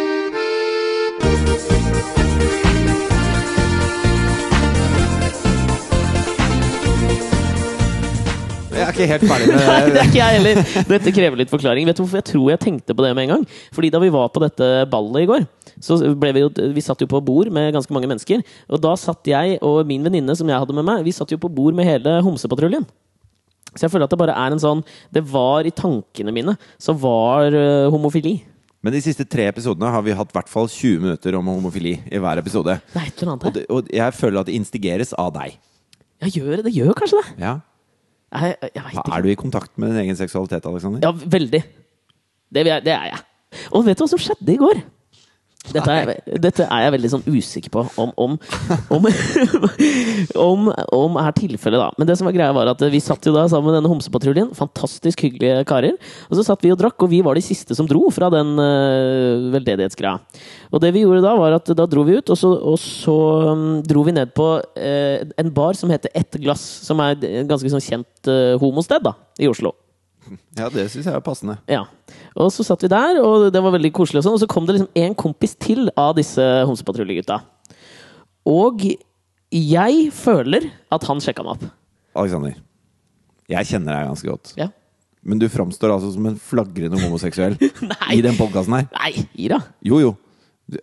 [8.93, 10.01] Er ikke helt ferdig med Nei, det det.
[10.03, 10.87] er ikke jeg heller.
[10.93, 11.89] Dette krever litt forklaring.
[11.89, 13.47] Vet du hvorfor jeg tror jeg tenkte på det med en gang?
[13.75, 15.47] Fordi da vi var på dette ballet i går,
[15.83, 18.45] så ble vi jo Vi satt jo på bord med ganske mange mennesker.
[18.71, 21.41] Og da satt jeg og min venninne som jeg hadde med meg, vi satt jo
[21.43, 22.87] på bord med hele Homsepatruljen.
[23.73, 24.83] Så jeg føler at det bare er en sånn
[25.15, 28.43] Det var i tankene mine, så var øh, homofili.
[28.83, 31.95] Men de siste tre episodene har vi hatt i hvert fall 20 minutter om homofili
[32.11, 32.75] i hver episode.
[32.93, 35.55] Det er et eller annet Og, det, og jeg føler at det instigeres av deg.
[36.23, 36.65] Ja, gjør det.
[36.67, 37.37] Det gjør kanskje det.
[37.47, 37.53] Ja.
[38.33, 39.13] Jeg, jeg vet ikke.
[39.13, 41.03] Er du i kontakt med din egen seksualitet, Alexander?
[41.05, 41.63] Ja, veldig.
[42.53, 43.21] Det, det er jeg.
[43.77, 44.81] Og vet du hva som skjedde i går?
[45.71, 46.11] Dette er,
[46.43, 48.33] dette er jeg veldig sånn usikker på om om,
[48.93, 49.07] om,
[50.47, 51.91] om, om er tilfellet, da.
[51.99, 54.51] Men det som var greia var at vi satt jo da sammen med denne homsepatruljen.
[54.59, 55.95] Fantastisk hyggelige karer.
[56.29, 58.57] Og så satt vi og drakk, og vi var de siste som dro fra den
[58.59, 60.19] uh, veldedighetsgreia.
[60.73, 63.17] Og det vi gjorde da, var at da dro vi ut, og så, og så
[63.53, 67.47] um, dro vi ned på uh, en bar som heter Ett glass, som er et
[67.49, 69.77] ganske sånn kjent uh, homosted da, i Oslo.
[70.57, 71.57] Ja, det syns jeg er passende.
[71.71, 71.85] Ja.
[72.39, 74.21] Og så satt vi der, og det var veldig koselig.
[74.23, 77.41] Og sånn, og så kom det liksom en kompis til av disse Homsepatruljegutta.
[78.49, 78.85] Og
[79.53, 81.67] jeg føler at han sjekka meg opp.
[82.23, 82.55] Alexander,
[83.53, 84.55] jeg kjenner deg ganske godt.
[84.61, 84.69] Ja.
[85.23, 87.55] Men du framstår altså som en flagrende homoseksuell
[87.93, 88.13] Nei.
[88.17, 88.89] i den podkasten her.
[88.97, 89.61] Nei, Ira!
[89.87, 90.15] Jo, jo.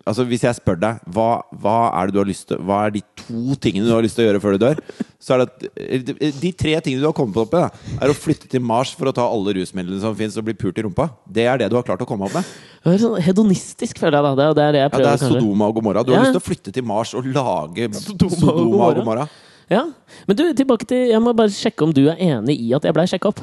[0.06, 1.28] Altså, hvis jeg spør deg hva,
[1.62, 4.16] hva er det du har lyst til Hva er de to tingene du har lyst
[4.20, 4.82] til å gjøre før du dør?
[5.20, 8.14] Så er det at eh, De tre tingene du har kommet opp med, da, er
[8.14, 10.86] å flytte til Mars for å ta alle rusmidlene som fins, og bli pult i
[10.86, 11.10] rumpa.
[11.28, 12.48] Det er det du har klart å komme opp med.
[12.86, 14.50] Det er sånn hedonistisk, føler jeg da.
[14.56, 15.34] Det er det jeg prøver Ja, det er.
[15.36, 16.04] Sodoma og Gomorra.
[16.08, 16.26] Du har Ja.
[16.30, 19.00] lyst til å flytte til Mars og lage Sodoma og Sodoma og Gomorra.
[19.02, 19.30] Gomorra.
[19.70, 19.84] Ja.
[20.28, 22.96] Men du, tilbake til Jeg må bare sjekke om du er enig i at jeg
[22.96, 23.42] blei sjekka opp.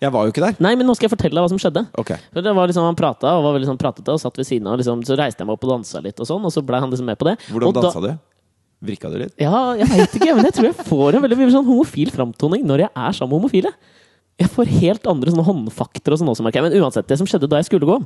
[0.00, 0.54] Jeg var jo ikke der.
[0.64, 1.82] Nei, men nå skal jeg fortelle deg hva som skjedde.
[2.00, 2.14] Ok.
[2.32, 4.66] For det var liksom Han prata og var veldig sånn pratete og satt ved siden
[4.70, 4.78] av.
[4.80, 6.88] Liksom, så reiste jeg meg opp og dansa litt, og sånn Og så ble han
[6.92, 7.36] liksom med på det.
[7.50, 8.12] Hvordan og da- dansa du?
[8.80, 9.34] Vrikka du litt?
[9.36, 12.64] Ja, jeg veit ikke, men jeg tror jeg får en veldig mye sånn homofil framtoning
[12.64, 13.72] når jeg er sammen med homofile.
[14.40, 16.70] Jeg får helt andre sånne håndfakter og sånn også, merker jeg.
[16.72, 17.98] Men uansett, det som skjedde da jeg skulle gå,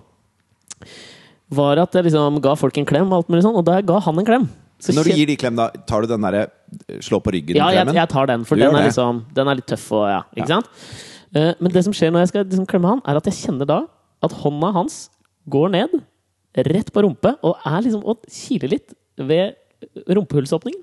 [1.55, 3.87] var at jeg liksom ga folk en klem, og alt mulig sånn, og da jeg
[3.87, 4.49] ga han en klem
[4.85, 6.49] så Når du gir de klem, da, tar du den derre
[7.01, 7.95] slå på ryggen-klemmen?
[7.95, 10.59] jeg tar den, for den er, liksom, den er litt tøff og ja, ikke Ja.
[10.59, 10.67] sant?
[11.35, 13.69] Eh, men det som skjer når jeg skal liksom klemme han, er at jeg kjenner
[13.69, 13.81] da
[14.25, 15.05] at hånda hans
[15.51, 15.99] går ned,
[16.71, 19.59] rett på rumpe, og er liksom og kiler litt ved
[20.09, 20.81] rumpehullsåpningen.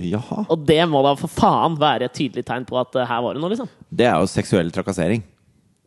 [0.00, 0.44] Jaha.
[0.48, 3.36] Og det må da for faen være et tydelig tegn på at eh, her var
[3.36, 3.70] det noe, liksom.
[3.88, 5.22] Det er jo seksuell trakassering.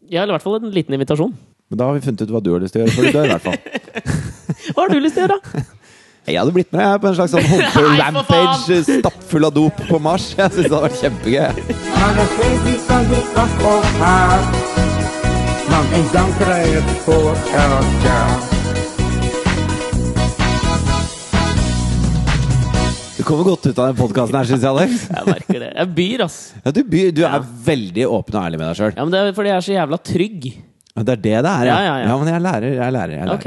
[0.07, 1.33] Ja, eller i hvert fall en liten invitasjon.
[1.71, 3.15] Men da har vi funnet ut hva du har lyst til å gjøre før du
[3.17, 3.61] dør, i hvert fall.
[4.73, 5.63] Hva har du lyst til å gjøre, da?
[6.25, 9.81] Jeg hadde blitt med jeg, på en slags sånn Nei, for rampage stappfull av dop
[9.89, 10.29] på Mars.
[10.39, 12.63] Jeg syns det hadde vært kjempegøy.
[23.17, 25.03] Du kommer godt ut av den podkasten her, syns jeg, Alex.
[25.13, 25.69] Jeg merker det.
[25.77, 26.37] Jeg byr, ass.
[26.65, 27.39] Ja, du, byr, du er Ja.
[27.67, 28.93] veldig åpen og ærlig med deg sjøl.
[28.97, 30.47] Ja, men det er fordi jeg er så jævla trygg.
[30.93, 32.17] Det er det det er, Ja, ja, ja.
[32.17, 32.73] men jeg lærer.
[32.73, 33.33] Jeg lærer, jeg lærer.
[33.37, 33.45] Ok.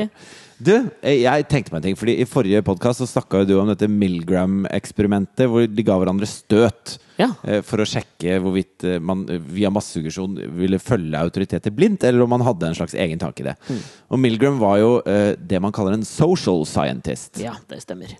[0.56, 0.72] Du,
[1.04, 1.96] jeg tenkte meg en ting.
[2.00, 6.96] Fordi I forrige podkast snakka du om dette Milgram-eksperimentet, hvor de ga hverandre støt.
[7.20, 7.30] Ja.
[7.48, 12.32] eh, For å sjekke hvorvidt eh, man via massesuggesjon ville følge autoriteter blindt, eller om
[12.36, 13.56] man hadde en slags egen tanke i det.
[13.68, 13.82] Mm.
[14.12, 17.36] Og Milgram var jo eh, det man kaller en social scientist.
[17.42, 18.16] Ja, det stemmer.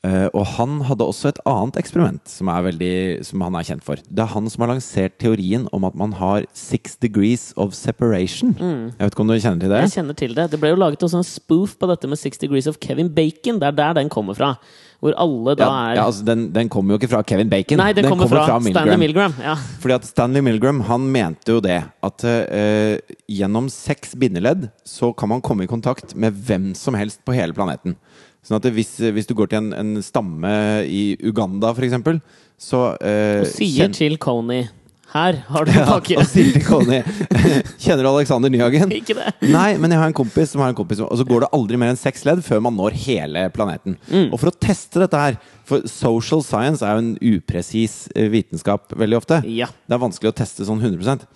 [0.00, 2.92] Eh, og han hadde også et annet eksperiment som, er veldig,
[3.28, 4.00] som han er kjent for.
[4.00, 8.54] Det er han som har lansert teorien om at man har six degrees of separation.
[8.56, 9.82] Jeg vet ikke om du kjenner til det?
[9.82, 9.88] Mm.
[9.88, 10.46] Jeg kjenner til det.
[10.54, 13.60] Det ble jo laget også en spoof på dette med Six Degrees of Kevin Bacon.
[13.60, 14.54] Det er der den kommer fra.
[15.00, 17.80] Hvor alle da Ja, er ja, altså, den, den kommer jo ikke fra Kevin Bacon.
[17.80, 18.74] Nei, den, kommer, fra, Milgram.
[18.74, 19.36] Stanley Milgram.
[19.40, 19.54] Ja.
[19.80, 25.32] Fordi at Stanley Milgram han mente jo det at uh, gjennom seks bindeledd så kan
[25.32, 27.96] man komme i kontakt med hvem som helst på hele planeten.
[28.44, 30.52] Sånn at hvis, hvis du går til en, en stamme
[30.88, 32.20] i Uganda, eksempel,
[32.60, 34.68] så uh, Og sier kjen- til Coney
[35.10, 37.00] Her har du en ja, og til Conny
[37.82, 38.92] Kjenner du Alexander Nyhagen?
[38.94, 39.32] Ikke det.
[39.50, 41.80] Nei, men jeg har en kompis som har en kompis Og så går det aldri
[41.80, 43.98] mer enn seks ledd før man når hele planeten.
[44.10, 44.28] Mm.
[44.30, 48.94] Og for å teste dette her For social science er jo en upresis eh, vitenskap
[48.98, 49.42] veldig ofte.
[49.50, 49.70] Ja.
[49.86, 51.26] Det er vanskelig å teste sånn 100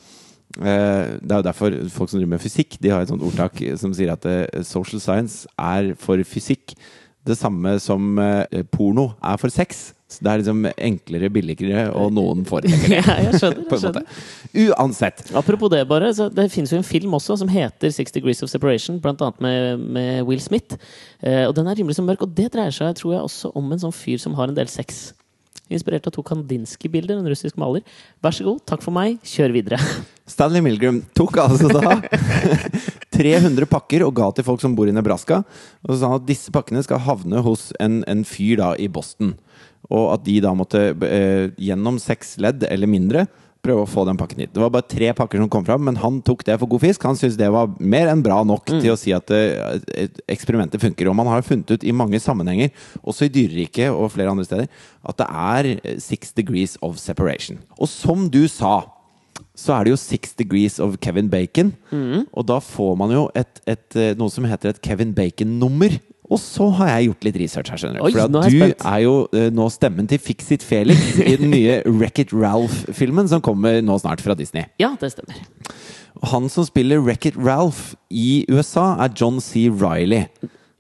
[0.61, 3.59] Eh, Det er jo derfor folk som driver med fysikk, De har et sånt ordtak
[3.81, 6.77] som sier at eh, social science er for fysikk
[7.27, 9.95] det samme som eh, porno er for sex.
[10.23, 13.01] Det er liksom enklere, billigere, og noen foretrekker det.
[13.09, 13.65] Ja, jeg skjønner.
[13.71, 14.23] Jeg skjønner.
[14.69, 15.25] Uansett.
[15.37, 16.13] Apropos det, bare.
[16.17, 19.85] Så det finnes jo en film også som heter Six Degrees of Separation, annet med,
[19.99, 20.79] med Will Smith.
[21.23, 23.75] Eh, og den er rimelig så mørk, og det dreier seg tror jeg, også om
[23.75, 25.13] en sånn fyr som har en del sex.
[25.73, 27.81] Inspirert av to Kandinsky-bilder, en russisk maler.
[28.23, 29.79] Vær så god, takk for meg, kjør videre.
[30.35, 31.99] Stanley Milgram tok altså da
[33.15, 35.43] 300 pakker og ga til folk som bor i Nebraska.
[35.85, 38.91] Og så sa han at disse pakkene skal havne hos en, en fyr da i
[38.93, 39.35] Boston.
[39.93, 43.27] Og at de da måtte eh, gjennom seks ledd eller mindre
[43.65, 44.53] prøve å få den pakken hit.
[44.55, 47.05] Det var bare tre pakker som kom fram, men han tok det for god fisk.
[47.09, 51.09] Han syntes det var mer enn bra nok til å si at eh, eksperimentet funker.
[51.09, 52.73] Og man har funnet ut i mange sammenhenger,
[53.03, 54.69] også i dyreriket og flere andre steder,
[55.05, 57.63] at det er eh, six degrees of separation.
[57.79, 58.83] Og som du sa,
[59.55, 61.73] så er det jo Six Degrees of Kevin Bacon.
[62.35, 65.95] Og da får man jo et, et, noe som heter et Kevin Bacon-nummer.
[66.33, 68.05] Og så har jeg gjort litt research her, skjønner du.
[68.07, 68.87] Oi, For nå at jeg du spent.
[68.95, 73.43] er jo eh, nå stemmen til Fix It Felix i den nye Wreck-It Ralph-filmen som
[73.45, 74.65] kommer nå snart fra Disney.
[74.81, 75.37] Ja, det stemmer.
[76.33, 79.67] Han som spiller Wreck-It Ralph i USA, er John C.
[79.69, 80.25] Riley.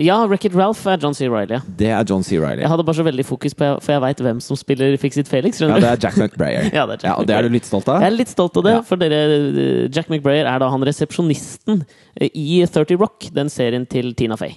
[0.02, 1.28] Ja, Wreck-It Ralph er John C.
[1.30, 1.54] Reilly.
[1.54, 1.60] Ja.
[1.78, 2.34] Det er John C.
[2.40, 2.64] Riley.
[2.64, 5.28] Jeg hadde bare så veldig fokus på For jeg veit hvem som spiller Fix It
[5.30, 5.60] Felix.
[5.60, 6.66] Ja, skjønner det er Jack McBrayer.
[6.74, 8.00] Ja, det er Jack og det er du litt stolt av?
[8.02, 8.80] Jeg er litt stolt av det, Ja.
[8.88, 11.84] for dere eh, Jack McBrayer er da han resepsjonisten
[12.18, 14.56] eh, i 30 Rock, den serien til Tina Fey.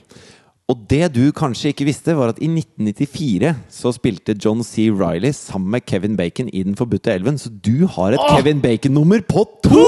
[0.68, 4.90] Og det du kanskje ikke visste, var at i 1994 så spilte John C.
[4.92, 9.24] Riley sammen med Kevin Bacon i Den forbudte elven, så du har et Kevin Bacon-nummer
[9.24, 9.86] på to!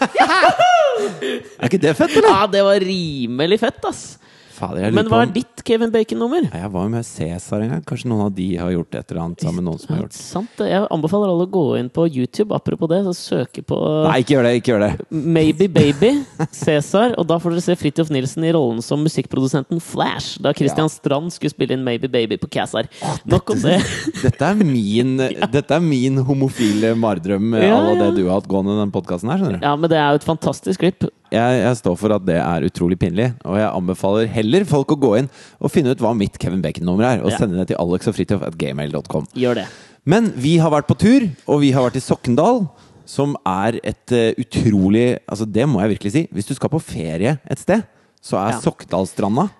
[1.60, 2.32] er ikke det fett, eller?
[2.32, 4.16] Ja, det var rimelig fett, ass!
[4.56, 6.46] Fader, Men hva er ditt Kevin Bacon-nummer?
[6.48, 7.82] Ja, Jeg var jo med Cæsar en gang.
[7.86, 10.06] Kanskje noen av de har gjort et eller annet sammen med noen som har Ja,
[10.06, 10.68] gjort sant det.
[10.72, 13.78] Jeg anbefaler alle å gå inn på YouTube, apropos det, og søke på
[14.08, 14.54] Nei, ikke gjør det!
[14.62, 14.90] ikke gjør det
[15.36, 16.12] Maybe Baby,
[16.56, 20.88] Cæsar, og da får dere se Fridtjof Nilsen i rollen som musikkprodusenten Flash, da Christian
[20.92, 22.88] Strand skulle spille inn Maybe Baby på Cæsar.
[23.28, 23.80] Nok om det.
[24.24, 25.16] Dette er min,
[25.56, 28.00] dette er min homofile Ja, alle ja.
[28.06, 29.38] det du har hatt gående i den podkasten her.
[29.42, 31.04] skjønner du Ja, men det er jo et fantastisk klipp.
[31.32, 34.98] jeg, jeg står for at det er utrolig pinlig, og jeg anbefaler heller folk å
[35.00, 35.28] gå inn
[35.60, 37.38] og finne ut hva mitt Kevin Bacon-nummer er, og Ja.
[37.38, 39.26] sende det til alexofritid at gmail.com.
[39.34, 39.66] Gjør det.
[40.04, 42.68] Men vi har vært på tur, og vi har vært i Sokndal,
[43.06, 46.28] som er et uh, utrolig Altså, det må jeg virkelig si.
[46.32, 47.82] Hvis du skal på ferie et sted,
[48.22, 48.60] så er Ja.
[48.60, 49.50] Sokndalstranda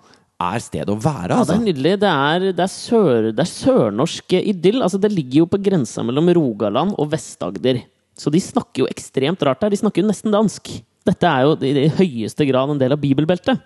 [0.41, 1.55] er stedet å være, Ja, det altså.
[1.55, 1.99] er nydelig.
[2.01, 4.83] Det er, det er, sør, det er sørnorsk idyll.
[4.83, 7.83] Altså, det ligger jo på grensa mellom Rogaland og Vest-Agder.
[8.17, 9.71] Så de snakker jo ekstremt rart der.
[9.71, 10.83] De snakker jo nesten dansk.
[11.07, 13.61] Dette er jo i høyeste grad en del av bibelbeltet.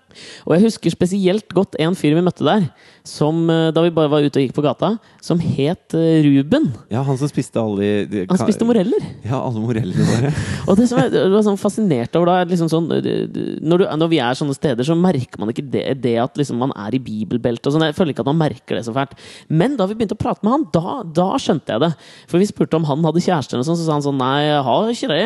[0.44, 2.66] Og jeg husker spesielt godt en fyr vi møtte der,
[3.06, 4.90] som, eh, da vi bare var ute og gikk på gata,
[5.24, 6.66] som het eh, Ruben.
[6.92, 9.06] Ja, han som spiste alle de, de Han spiste moreller.
[9.24, 10.32] Ja, alle morellene våre.
[10.68, 13.16] Og det som jeg var sånn fascinert over da, er liksom sånn det-
[13.64, 16.60] når, du, når vi er sånne steder, så merker man ikke det, det at liksom
[16.60, 17.86] man er i bibelbeltet og sånn.
[17.88, 19.16] Jeg føler ikke at man merker det så fælt.
[19.48, 21.92] Men da vi begynte å prate med han, da, da skjønte jeg det.
[22.28, 24.36] For vi spurte om han hadde kjæreste, eller noe sånt, så sa han sånn Nei,
[24.50, 25.24] jeg har ikke det.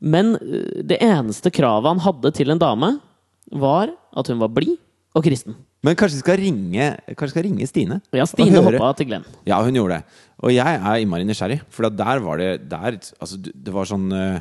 [0.00, 2.96] Men øh, det eneste kravet han hadde til en dame,
[3.52, 4.76] var at hun var blid
[5.16, 5.56] og kristen.
[5.86, 8.00] Men kanskje vi skal ringe, skal ringe Stine?
[8.16, 9.26] Ja, Stine hoppa til Glenn.
[9.46, 10.22] Ja, hun gjorde det.
[10.42, 11.60] Og jeg er innmari nysgjerrig.
[11.72, 14.40] For der var det der, altså, Det var sånn eh,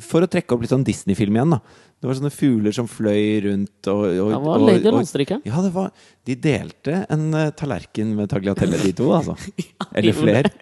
[0.00, 1.60] For å trekke opp litt sånn Disney-film igjen, da.
[1.98, 5.44] Det var sånne fugler som fløy rundt og, og, Han var lady landstrykeren.
[5.48, 5.90] Ja, det var
[6.28, 9.34] De delte en uh, tallerken med tagliatelle, de to, altså.
[9.96, 10.52] Eller flere.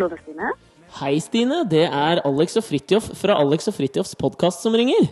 [0.00, 0.50] Hallo, det er Stine.
[0.96, 1.56] Hei, Stine.
[1.68, 5.10] Det er Alex og Fridtjof fra Alex og Fridtjofs podkast som ringer.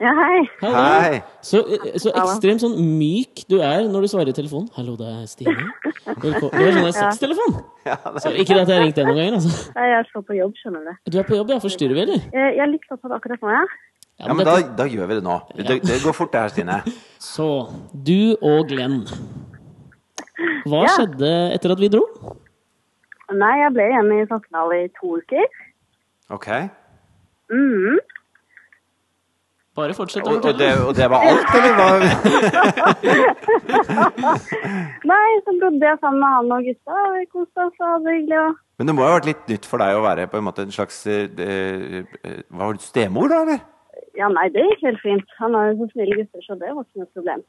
[0.00, 0.38] Ja, hei.
[0.62, 0.78] Hallo.
[0.80, 1.18] Hei!
[1.44, 1.60] Så,
[2.00, 4.70] så ekstremt sånn myk du er når du svarer i telefonen.
[4.72, 5.68] 'Hallo, det er Stine'.
[6.22, 7.98] Du har sånn der Ja.
[8.16, 9.36] Så ikke at jeg har ringt deg noen ganger.
[9.42, 9.52] Altså.
[9.76, 11.12] Nei, Jeg så på jobb, skjønner du.
[11.12, 11.60] Du er på jobb, ja.
[11.68, 12.24] Forstyrrer vi, eller?
[12.32, 13.62] Jeg jeg er litt opptatt akkurat nå, ja.
[14.24, 15.36] Ja, men da, da gjør vi det nå.
[15.52, 16.80] Det, det går fort, det her, Stine.
[17.34, 17.52] Så
[17.92, 19.02] du og Glenn.
[20.64, 20.96] Hva Ja.
[20.96, 22.06] skjedde etter at vi dro?
[23.36, 25.48] Nei, jeg ble hjemme i Sokndal i to uker.
[26.32, 26.48] Ok.
[27.52, 27.98] Mm.
[29.78, 31.88] Bare fortsett å Og, og, det, og det var alt, eller hva?
[35.12, 36.96] Nei, så bodde jeg sammen med han og gutta.
[37.04, 38.40] og Vi koste oss og hadde det hyggelig.
[38.42, 38.58] Og...
[38.80, 40.64] Men det må jo ha vært litt nytt for deg å være på en måte
[40.66, 42.02] en slags eh, eh,
[42.48, 43.60] Hva var det, stemor, da, eller?
[44.18, 45.28] Ja, nei, det gikk helt fint.
[45.38, 47.46] Han er jo så snille gutter, så det var ikke noe problem.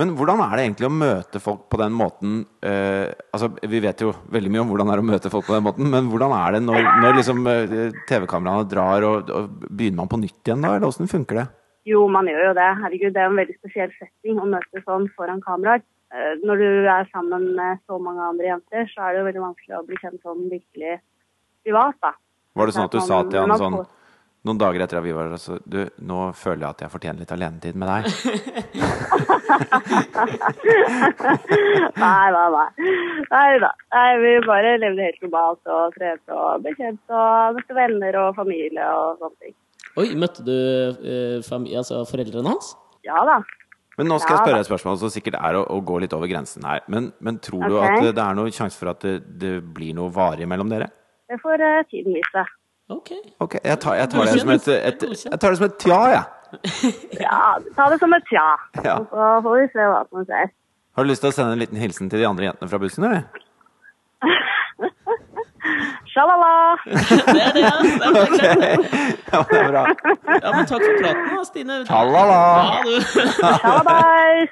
[0.00, 4.00] Men hvordan er det egentlig å møte folk på den måten eh, Altså, Vi vet
[4.00, 6.32] jo veldig mye om hvordan det er å møte folk på den måten, men hvordan
[6.38, 10.64] er det når, når liksom eh, TV-kameraene drar, og, og begynner man på nytt igjen
[10.64, 11.46] da, eller åssen funker det?
[11.88, 12.68] Jo, man gjør jo det.
[12.82, 15.84] Herregud, det er en veldig spesiell setting å møte sånn foran kameraer.
[16.14, 19.46] Eh, Når du er sammen med så mange andre jenter, så er det jo veldig
[19.46, 20.98] vanskelig å bli kjent sånn virkelig
[21.64, 22.16] privat, da.
[22.56, 23.82] Var det sånn at du sa til han sånn
[24.48, 27.20] noen dager etter at vi var der, så Du, nå føler jeg at jeg fortjener
[27.24, 28.02] litt alenetid med deg.
[32.00, 32.68] Nei, nei, nei.
[33.30, 33.70] Nei da.
[33.94, 38.36] Nei, vi bare levde helt globalt og trente og ble kjent og møtte venner og
[38.38, 39.56] familie og sånne ting.
[40.00, 42.74] Oi, møtte du eh, altså foreldrene hans?
[43.06, 43.40] Ja da.
[43.98, 46.14] Men nå skal jeg spørre deg et spørsmål som sikkert er å, å gå litt
[46.16, 46.80] over grensen her.
[46.88, 49.92] Men, men tror du at det, det er noen sjanse for at det, det blir
[49.98, 50.88] noe varig mellom dere?
[51.28, 52.46] Det får uh, tiden vise.
[52.90, 53.10] Ok.
[53.38, 56.00] okay jeg tar, jeg tar, det, som et, et, jeg tar det som et tja,
[56.14, 56.24] jeg.
[57.24, 57.42] Ja,
[57.76, 58.48] ta det som et tja.
[58.82, 58.96] Ja.
[58.98, 60.50] Og så får vi se hva som skjer.
[60.98, 63.06] Har du lyst til å sende en liten hilsen til de andre jentene fra bussen,
[63.06, 63.22] eller?
[66.10, 66.76] Sjalala!
[67.34, 67.74] Det er det, ja.
[67.84, 68.76] Det er okay.
[69.30, 69.82] Ja, det er bra.
[70.42, 71.76] Ja, men takk for praten, da, Stine.
[71.86, 72.40] Sjalala!
[72.66, 72.94] Ja, du.
[73.38, 74.50] Sjalabais!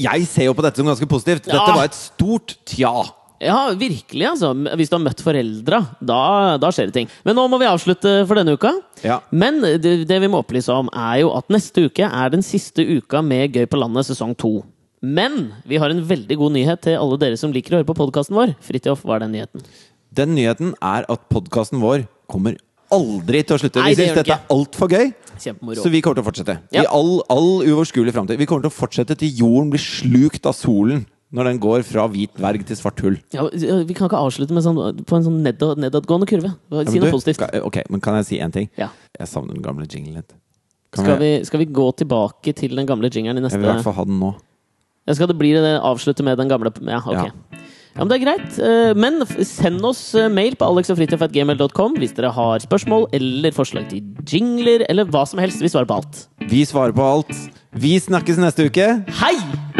[0.00, 1.48] Jeg ser jo på dette som ganske positivt.
[1.50, 1.56] Ja.
[1.56, 2.92] Dette var et stort tja.
[3.40, 4.50] Ja, virkelig, altså.
[4.76, 6.20] Hvis du har møtt foreldra, da,
[6.60, 7.08] da skjer det ting.
[7.24, 8.74] Men nå må vi avslutte for denne uka.
[9.00, 9.20] Ja.
[9.32, 12.84] Men det, det vi må opplyse om, er jo at neste uke er den siste
[12.84, 14.58] uka med Gøy på landet sesong to.
[15.00, 17.96] Men vi har en veldig god nyhet til alle dere som liker å høre på
[17.96, 18.52] podkasten vår.
[18.66, 19.64] Fridtjof, hva er den nyheten?
[20.12, 22.58] Den nyheten er at podkasten vår kommer
[22.92, 23.80] aldri til å slutte.
[23.80, 25.80] Nei, Vi syns dette er altfor gøy, Kjempemoro.
[25.80, 26.56] så vi kommer til å fortsette.
[26.74, 26.82] Ja.
[26.84, 28.36] I all, all uoverskuelig framtid.
[28.42, 32.08] Vi kommer til å fortsette til jorden blir slukt av solen når den går fra
[32.10, 33.16] hvit dverg til svart hull.
[33.32, 33.44] Ja,
[33.86, 36.50] vi kan ikke avslutte med sånn, på en sånn nedad, nedadgående kurve.
[36.90, 37.36] Si noe du, positivt.
[37.38, 38.68] skal- Ok, men kan jeg si én ting?
[38.76, 38.88] Ja.
[39.18, 40.32] Jeg savner den gamle jinglen litt.
[40.92, 43.84] Skal vi, skal vi gå tilbake til den gamle jingeren i Jeg vil i hvert
[43.84, 44.34] fall ha den nå.
[45.06, 47.14] Jeg Skal det bli det avslutte med den gamle Ja, ok.
[47.14, 47.30] Ja.
[47.96, 48.58] Ja, men Det er greit.
[48.58, 54.02] Eh, Men send oss eh, mail på alexogfritjof.gmail.com hvis dere har spørsmål eller forslag til
[54.24, 55.60] jingler eller hva som helst.
[55.60, 56.26] Vi svarer på alt.
[56.50, 57.34] Vi svarer på alt.
[57.74, 59.04] Vi snakkes neste uke.
[59.10, 59.79] Hei!